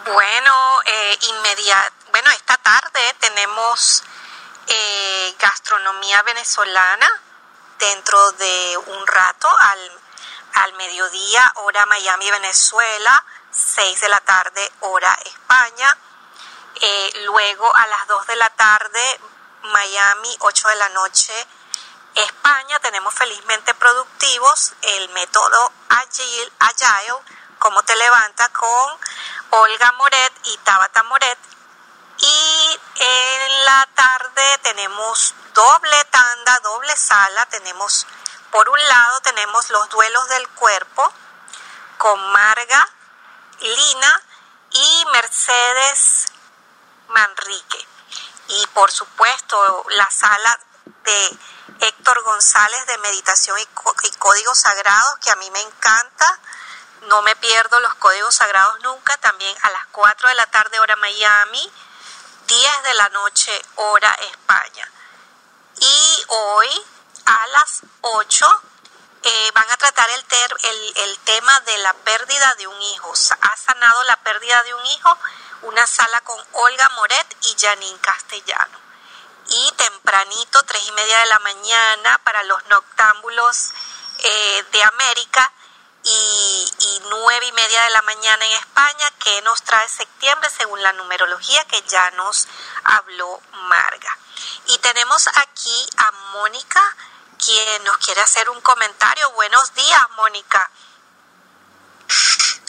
[0.06, 0.52] Bueno,
[0.86, 1.18] eh,
[2.12, 4.04] bueno, esta tarde tenemos
[4.66, 7.08] eh, gastronomía venezolana
[7.78, 10.00] dentro de un rato al
[10.56, 15.98] al mediodía, hora Miami, Venezuela, 6 de la tarde, hora España.
[16.80, 19.20] Eh, luego a las 2 de la tarde,
[19.64, 21.46] Miami, 8 de la noche,
[22.14, 22.78] España.
[22.80, 27.16] Tenemos felizmente productivos el método Agile, Agile
[27.58, 28.98] cómo te levanta con
[29.50, 31.38] Olga Moret y Tabata Moret.
[32.18, 38.06] Y en la tarde tenemos doble tanda, doble sala, tenemos
[38.50, 41.12] por un lado tenemos los duelos del cuerpo
[41.98, 42.88] con Marga,
[43.60, 44.22] Lina
[44.70, 46.26] y Mercedes
[47.08, 47.86] Manrique.
[48.48, 50.58] Y por supuesto la sala
[51.04, 51.38] de
[51.80, 53.66] Héctor González de Meditación y,
[54.18, 56.38] Códigos Sagrados, que a mí me encanta.
[57.02, 59.16] No me pierdo los Códigos Sagrados nunca.
[59.18, 61.72] También a las 4 de la tarde hora Miami,
[62.46, 64.90] 10 de la noche hora España.
[65.78, 66.68] Y hoy
[67.26, 68.62] a las 8
[69.22, 73.12] eh, van a tratar el, tema de la pérdida de un hijo.
[73.40, 75.18] Ha sanado la pérdida de un hijo
[75.62, 78.78] una sala con Olga Moret y Janine Castellano.
[79.48, 83.72] Y tempranito, tres y media de la mañana, para los noctámbulos
[84.18, 85.52] eh, de América
[86.06, 90.82] y, y nueve y media de la mañana en España, que nos trae septiembre según
[90.82, 92.46] la numerología que ya nos
[92.84, 94.16] habló Marga.
[94.66, 96.96] Y tenemos aquí a Mónica
[97.44, 99.30] quien nos quiere hacer un comentario.
[99.32, 100.70] Buenos días, Mónica.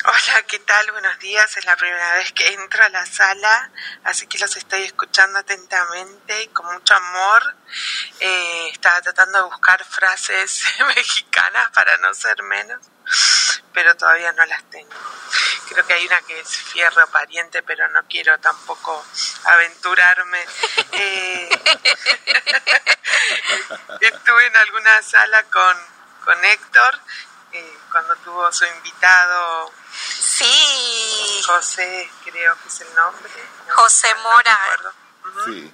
[0.05, 0.89] Hola, ¿qué tal?
[0.91, 1.57] Buenos días.
[1.57, 3.71] Es la primera vez que entro a la sala,
[4.05, 7.55] así que los estoy escuchando atentamente y con mucho amor.
[8.19, 10.63] Eh, estaba tratando de buscar frases
[10.95, 12.79] mexicanas para no ser menos,
[13.73, 14.93] pero todavía no las tengo.
[15.69, 19.05] Creo que hay una que es fierro pariente, pero no quiero tampoco
[19.45, 20.45] aventurarme.
[20.99, 21.49] Eh,
[24.01, 25.77] estuve en alguna sala con,
[26.25, 26.99] con Héctor
[27.51, 29.71] eh, cuando tuvo su invitado
[30.37, 33.31] Sí, José, creo que es el nombre.
[33.67, 34.59] no, José no Mora.
[35.25, 35.45] Ujú.
[35.45, 35.73] Sí.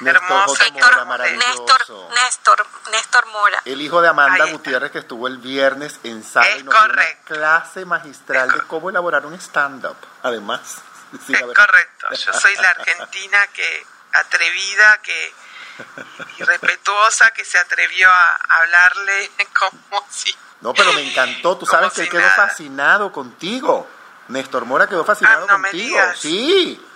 [0.00, 0.54] Néstor Hermoso.
[0.56, 0.64] J.
[0.66, 1.26] Héctor, Mora.
[1.30, 3.62] Néstor, Néstor, Néstor Mora.
[3.64, 4.46] El hijo de Amanda.
[4.46, 7.34] Gutiérrez que estuvo el viernes en sala Es y nos dio una correcto.
[7.34, 9.96] clase magistral de cómo elaborar un stand-up.
[10.22, 10.78] Además,
[11.28, 15.32] Es correcto, yo soy la argentina que atrevida, que
[16.38, 20.34] y respetuosa, que se atrevió a hablarle como si...
[20.60, 21.58] No, pero me encantó.
[21.58, 23.86] Tú sabes que si quedó fascinado contigo.
[24.28, 25.96] Néstor Mora quedó fascinado Ah, no me contigo.
[25.98, 26.18] digas.
[26.18, 26.86] Sí.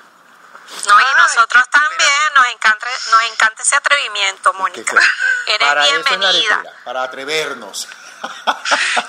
[0.87, 4.97] No, y Ay, nosotros también nos encanta, nos encanta ese atrevimiento, Mónica.
[5.47, 6.55] Eres para eso es la bienvenida.
[6.55, 7.89] arepera, para atrevernos.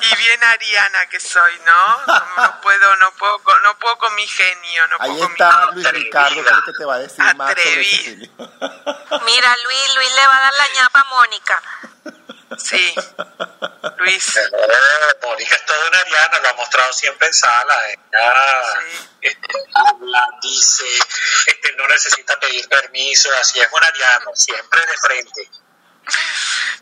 [0.02, 2.06] Y bien ariana que soy, ¿no?
[2.06, 5.32] No, no puedo, no puedo, con- no puedo con mi genio, no Ahí puedo con
[5.32, 5.74] está mi...
[5.82, 8.30] Luis Ricardo, el que te va a decir más sobre.
[9.26, 11.62] Mira, Luis, Luis le va a dar la ñapa a Mónica.
[12.58, 12.96] Sí,
[13.98, 14.50] Luis, Eh,
[15.22, 17.76] Mónica es toda una ariana, lo ha mostrado siempre en sala.
[17.90, 19.10] Ella Sí.
[19.22, 20.86] este, habla, dice,
[21.48, 25.50] este, no necesita pedir permiso, así es un ariano, siempre de frente.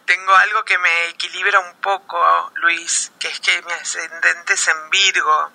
[0.06, 4.90] tengo algo que me equilibra un poco, Luis, que es que mi ascendente es en
[4.90, 5.52] Virgo.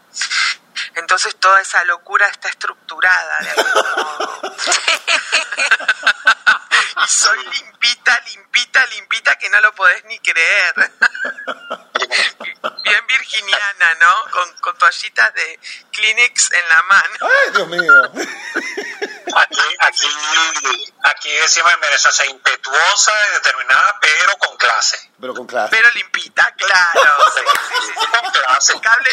[0.94, 4.56] Entonces toda esa locura está estructurada de algún modo.
[7.04, 10.74] y soy limpita, limpita, limpita que no lo podés ni creer.
[12.82, 14.30] Bien virginiana, ¿no?
[14.30, 15.58] Con, con toallitas de
[15.90, 17.18] Kleenex en la mano.
[17.20, 18.02] Ay, Dios mío.
[19.34, 20.06] Aquí, aquí,
[21.02, 25.10] aquí decimos en Venezuela, sea impetuosa, determinada, pero con clase.
[25.20, 25.70] Pero con clase.
[25.70, 27.00] Pero limpita, claro.
[27.34, 27.46] Sí, sí,
[27.86, 28.72] sí, con clase.
[28.74, 29.10] impecable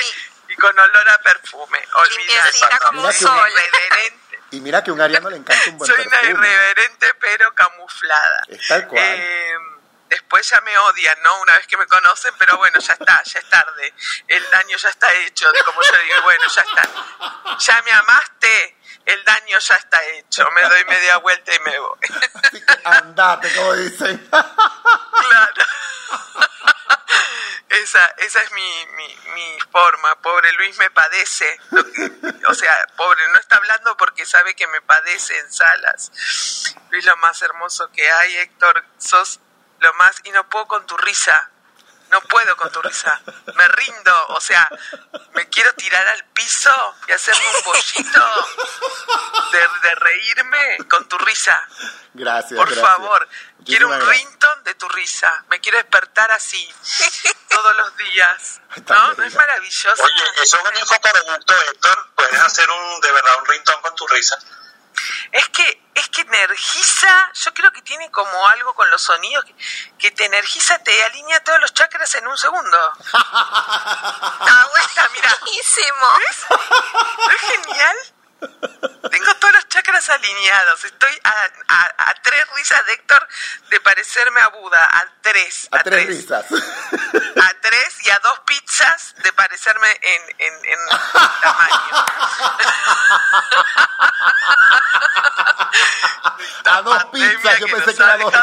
[0.50, 1.80] y con olor a perfume.
[2.18, 3.32] Limpiecita como un sol.
[3.32, 4.20] una- Irreverente.
[4.52, 6.47] Y mira que a un ariano le encanta un buen Soy una perfume.
[6.47, 8.41] irreverente pero camuflada.
[8.47, 9.04] Es tal cual.
[9.06, 9.54] Eh,
[10.10, 11.39] después ya me odian, ¿no?
[11.41, 13.93] Una vez que me conocen, pero bueno, ya está, ya es tarde.
[14.28, 16.89] El daño ya está hecho, de como yo digo, bueno, ya está.
[17.60, 20.50] Ya me amaste, el daño ya está hecho.
[20.52, 21.97] Me doy media vuelta y me voy.
[22.43, 24.30] Así que andate, como dicen.
[24.30, 25.66] Claro.
[27.70, 30.16] Esa, esa es mi, mi, mi forma.
[30.22, 31.60] Pobre Luis me padece.
[32.47, 36.12] O sea, pobre, no está hablando porque sabe que me padece en salas.
[36.89, 38.84] Luis, lo más hermoso que hay, Héctor.
[38.97, 39.39] Sos
[39.80, 40.16] lo más.
[40.24, 41.52] Y no puedo con tu risa.
[42.12, 43.22] No puedo con tu risa.
[43.55, 44.28] Me rindo.
[44.30, 44.68] O sea,
[45.34, 48.47] me quiero tirar al piso y hacerme un bollito
[49.51, 51.62] de, de reírme con tu risa.
[52.14, 52.86] Gracias, Por gracias.
[52.88, 53.30] favor,
[53.66, 54.18] quiero un gracias.
[54.18, 55.45] rington de tu risa.
[55.49, 56.68] Me quiero despertar así
[57.49, 58.62] todos los días.
[58.88, 59.14] ¿No?
[59.14, 60.03] ¿No es maravilloso?
[60.03, 62.10] Oye, eso es un infoproducto, Héctor.
[62.16, 64.38] Puedes hacer un, de verdad un ringtone con tu risa.
[65.32, 69.55] Es que, es que energiza, yo creo que tiene como algo con los sonidos, que,
[69.97, 72.78] que te energiza, te alinea todos los chakras en un segundo.
[74.51, 76.07] Ah, bueno, mira, Buenísimo.
[77.18, 77.97] ¿no es genial?
[79.12, 79.36] Tengo
[79.70, 80.84] chakras alineados.
[80.84, 83.28] Estoy a, a- a tres risas de Héctor
[83.70, 84.84] de parecerme a Buda.
[84.84, 85.67] A tres.
[85.72, 86.45] A tres risas.
[86.51, 90.80] a tres y a dos pizzas de parecerme en, en, en
[91.41, 92.05] tamaño.
[96.65, 98.34] A dos pizzas, yo pensé que era dos.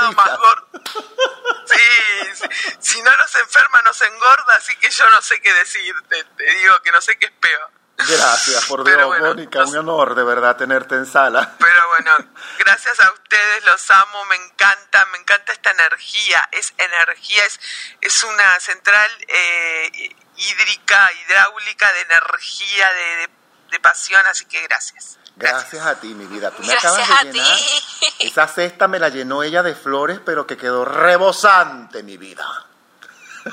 [1.67, 2.49] Sí, sí,
[2.81, 6.81] si no nos enferma nos engorda, así que yo no sé qué decirte, te digo
[6.83, 7.71] que no sé qué es peor.
[7.99, 11.55] Gracias, por Dios, bueno, Mónica, los- un honor de verdad tenerte en sala.
[11.59, 12.17] Pero bueno,
[12.59, 17.59] gracias a ustedes, los amo, me encanta, me encanta esta energía, es energía, es,
[18.03, 23.31] es una central eh, hídrica, hidráulica de energía, de, de,
[23.71, 25.19] de pasión, así que gracias.
[25.39, 26.51] Gracias a ti, mi vida.
[26.51, 27.57] Tú me Gracias acabas a de llenar.
[27.57, 28.15] ti.
[28.21, 32.47] Esa cesta me la llenó ella de flores, pero que quedó rebosante, mi vida.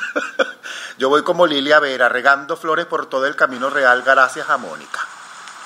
[0.97, 5.07] Yo voy como Lilia Vera, regando flores por todo el camino real, gracias a Mónica.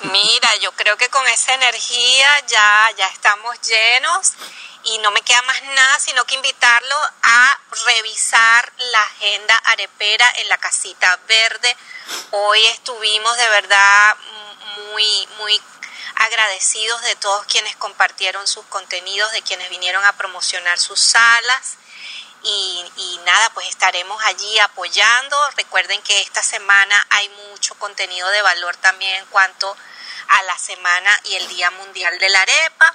[0.00, 4.34] Mira, yo creo que con esa energía ya, ya estamos llenos
[4.84, 10.48] y no me queda más nada sino que invitarlo a revisar la agenda arepera en
[10.48, 11.76] la casita verde.
[12.30, 14.16] Hoy estuvimos de verdad
[14.92, 15.60] muy, muy
[16.14, 21.76] agradecidos de todos quienes compartieron sus contenidos, de quienes vinieron a promocionar sus salas.
[22.42, 25.36] Y, y, nada, pues estaremos allí apoyando.
[25.56, 29.76] Recuerden que esta semana hay mucho contenido de valor también en cuanto
[30.28, 32.94] a la semana y el Día Mundial de la Arepa.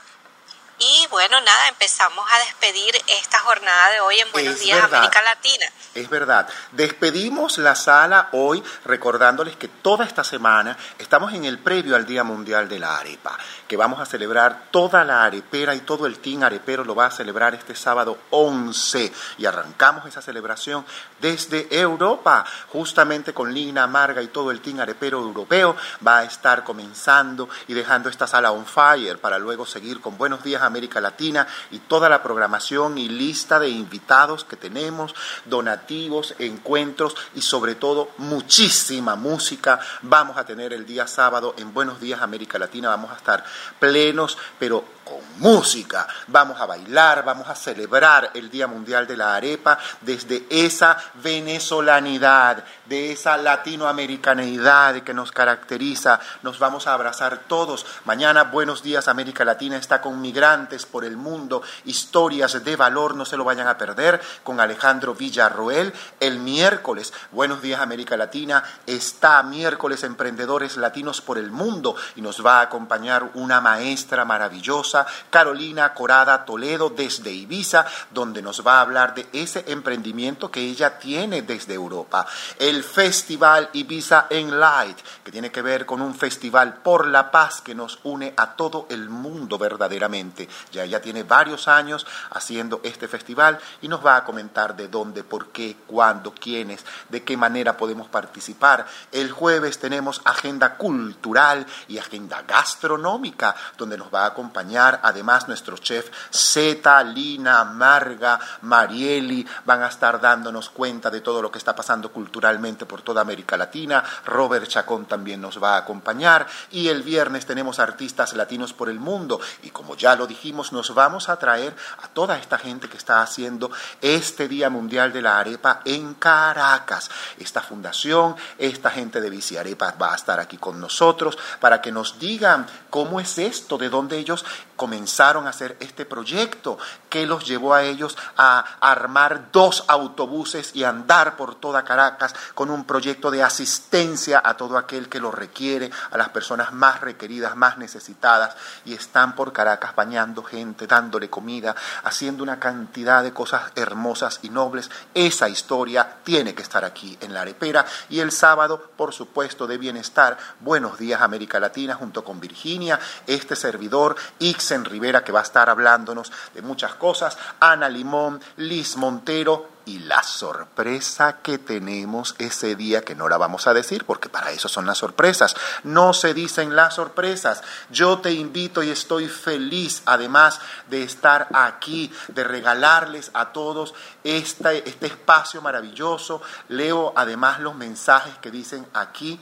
[0.80, 5.66] Y bueno, nada, empezamos a despedir esta jornada de hoy en Buenos Días América Latina.
[5.94, 6.50] Es verdad.
[6.72, 12.24] Despedimos la sala hoy recordándoles que toda esta semana estamos en el previo al Día
[12.24, 13.38] Mundial de la Arepa,
[13.74, 17.10] que vamos a celebrar toda la arepera y todo el team arepero lo va a
[17.10, 20.86] celebrar este sábado 11 y arrancamos esa celebración
[21.20, 26.64] desde Europa, justamente con Lina, Marga y todo el team arepero europeo va a estar
[26.64, 31.48] comenzando y dejando esta sala on fire para luego seguir con Buenos Días América Latina
[31.72, 35.16] y toda la programación y lista de invitados que tenemos,
[35.46, 39.80] donativos, encuentros y sobre todo muchísima música.
[40.04, 43.44] Vamos a tener el día sábado en Buenos Días América Latina, vamos a estar
[43.80, 46.08] plenos, pero con música.
[46.28, 52.64] Vamos a bailar, vamos a celebrar el Día Mundial de la Arepa desde esa venezolanidad,
[52.86, 56.20] de esa latinoamericanidad que nos caracteriza.
[56.42, 57.86] Nos vamos a abrazar todos.
[58.06, 63.26] Mañana Buenos Días América Latina está con migrantes por el mundo, historias de valor, no
[63.26, 65.94] se lo vayan a perder, con Alejandro Villarroel.
[66.20, 72.46] El miércoles Buenos Días América Latina está miércoles Emprendedores Latinos por el Mundo y nos
[72.46, 74.93] va a acompañar una maestra maravillosa
[75.30, 80.98] Carolina Corada Toledo desde Ibiza, donde nos va a hablar de ese emprendimiento que ella
[81.00, 82.26] tiene desde Europa.
[82.60, 87.62] El Festival Ibiza en Light, que tiene que ver con un festival por la paz
[87.62, 90.48] que nos une a todo el mundo verdaderamente.
[90.72, 95.24] Ya ella tiene varios años haciendo este festival y nos va a comentar de dónde,
[95.24, 98.86] por qué, cuándo, quiénes, de qué manera podemos participar.
[99.12, 105.78] El jueves tenemos agenda cultural y agenda gastronómica, donde nos va a acompañar Además, nuestro
[105.78, 111.76] chef Zeta, Lina, Marga, Marieli van a estar dándonos cuenta de todo lo que está
[111.76, 114.04] pasando culturalmente por toda América Latina.
[114.26, 116.48] Robert Chacón también nos va a acompañar.
[116.72, 119.40] Y el viernes tenemos artistas latinos por el mundo.
[119.64, 123.22] Y como ya lo dijimos, nos vamos a traer a toda esta gente que está
[123.22, 127.10] haciendo este Día Mundial de la Arepa en Caracas.
[127.38, 131.92] Esta fundación, esta gente de Bici Arepa va a estar aquí con nosotros para que
[131.92, 134.46] nos digan cómo es esto, de dónde ellos
[134.76, 136.78] comenzaron a hacer este proyecto
[137.10, 142.70] que los llevó a ellos a armar dos autobuses y andar por toda Caracas con
[142.70, 147.56] un proyecto de asistencia a todo aquel que lo requiere, a las personas más requeridas,
[147.56, 148.56] más necesitadas,
[148.86, 154.50] y están por Caracas bañando gente, dándole comida, haciendo una cantidad de cosas hermosas y
[154.50, 154.90] nobles.
[155.14, 159.78] Esa historia tiene que estar aquí en la arepera y el sábado, por supuesto, de
[159.78, 160.38] bienestar.
[160.60, 164.16] Buenos días América Latina junto con Virginia, este servidor
[164.64, 170.00] Ixen Rivera que va a estar hablándonos de muchas cosas, Ana Limón, Liz Montero y
[170.00, 174.70] la sorpresa que tenemos ese día que no la vamos a decir porque para eso
[174.70, 175.54] son las sorpresas.
[175.84, 177.62] No se dicen las sorpresas.
[177.90, 184.88] Yo te invito y estoy feliz además de estar aquí, de regalarles a todos este,
[184.88, 186.42] este espacio maravilloso.
[186.70, 189.38] Leo además los mensajes que dicen aquí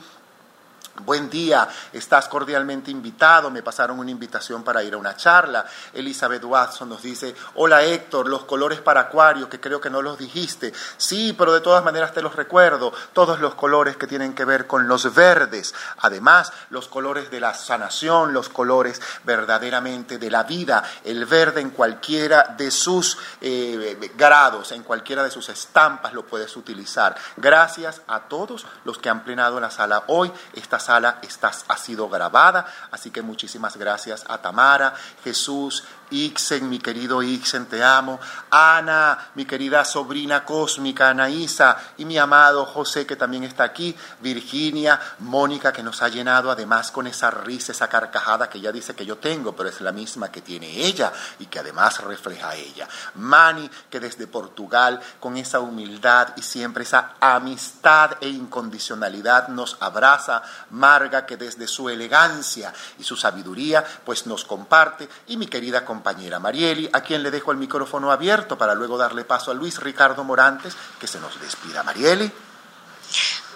[1.00, 3.50] Buen día, estás cordialmente invitado.
[3.50, 5.64] Me pasaron una invitación para ir a una charla.
[5.94, 10.18] Elizabeth Watson nos dice, hola Héctor, los colores para acuario, que creo que no los
[10.18, 10.70] dijiste.
[10.98, 12.92] Sí, pero de todas maneras te los recuerdo.
[13.14, 15.74] Todos los colores que tienen que ver con los verdes.
[16.02, 20.84] Además, los colores de la sanación, los colores verdaderamente de la vida.
[21.04, 26.54] El verde en cualquiera de sus eh, grados, en cualquiera de sus estampas lo puedes
[26.54, 27.16] utilizar.
[27.38, 30.30] Gracias a todos los que han plenado la sala hoy.
[30.52, 34.94] Esta sala está, ha sido grabada, así que muchísimas gracias a Tamara,
[35.24, 38.20] Jesús, Ixen, mi querido Ixen, te amo.
[38.50, 43.96] Ana, mi querida sobrina cósmica, Anaísa, y mi amado José, que también está aquí.
[44.20, 48.94] Virginia, Mónica, que nos ha llenado además con esa risa, esa carcajada que ella dice
[48.94, 52.86] que yo tengo, pero es la misma que tiene ella y que además refleja ella.
[53.14, 60.42] Mani, que desde Portugal, con esa humildad y siempre esa amistad e incondicionalidad nos abraza.
[60.70, 65.08] Marga, que desde su elegancia y su sabiduría, pues nos comparte.
[65.28, 68.98] Y mi querida compañera, compañera Marieli, a quien le dejo el micrófono abierto para luego
[68.98, 71.84] darle paso a Luis Ricardo Morantes, que se nos despida.
[71.84, 72.28] Marieli.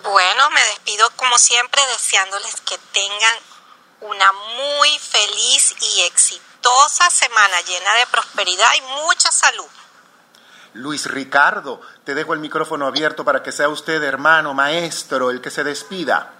[0.04, 3.34] Bueno, me despido como siempre deseándoles que tengan
[4.02, 9.66] una muy feliz y exitosa semana llena de prosperidad y mucha salud.
[10.74, 15.50] Luis Ricardo, te dejo el micrófono abierto para que sea usted, hermano, maestro, el que
[15.50, 16.32] se despida.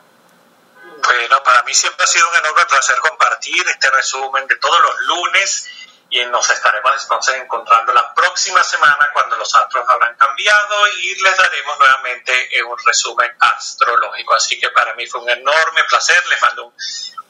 [1.03, 5.01] Bueno, para mí siempre ha sido un enorme placer compartir este resumen de todos los
[5.01, 5.69] lunes
[6.09, 11.37] y nos estaremos entonces encontrando la próxima semana cuando los astros habrán cambiado y les
[11.37, 14.35] daremos nuevamente un resumen astrológico.
[14.35, 16.73] Así que para mí fue un enorme placer, les mando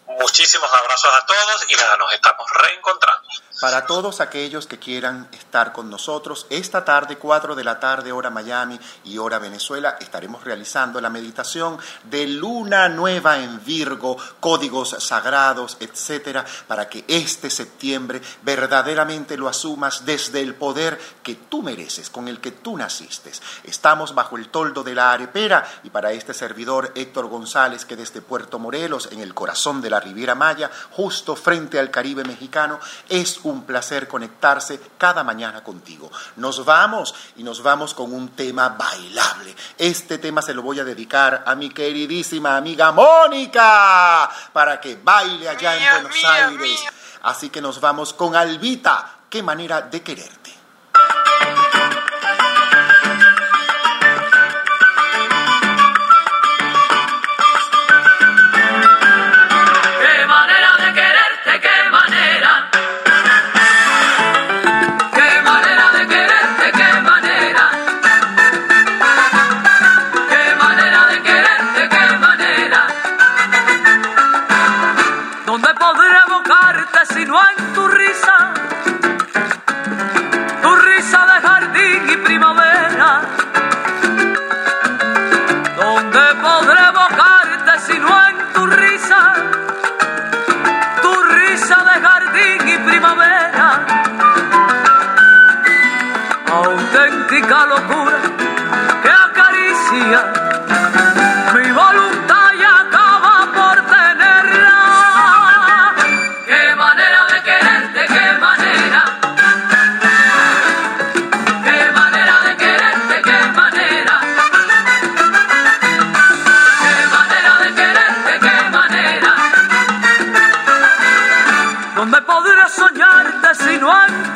[0.06, 3.28] muchísimos abrazos a todos y nada, nos estamos reencontrando.
[3.58, 8.28] Para todos aquellos que quieran estar con nosotros, esta tarde, 4 de la tarde, hora
[8.28, 15.78] Miami y hora Venezuela, estaremos realizando la meditación de luna nueva en Virgo, códigos sagrados,
[15.80, 22.28] etcétera, para que este septiembre verdaderamente lo asumas desde el poder que tú mereces, con
[22.28, 23.32] el que tú naciste.
[23.64, 28.20] Estamos bajo el toldo de la arepera y para este servidor Héctor González, que desde
[28.20, 32.78] Puerto Morelos, en el corazón de la Riviera Maya, justo frente al Caribe mexicano,
[33.08, 36.10] es un placer conectarse cada mañana contigo.
[36.36, 39.54] Nos vamos y nos vamos con un tema bailable.
[39.78, 45.48] Este tema se lo voy a dedicar a mi queridísima amiga Mónica para que baile
[45.48, 46.84] allá en Buenos Aires.
[47.22, 49.20] Así que nos vamos con Albita.
[49.28, 50.45] Qué manera de quererte.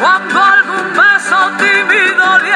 [0.00, 2.52] Cuando algún beso tímido le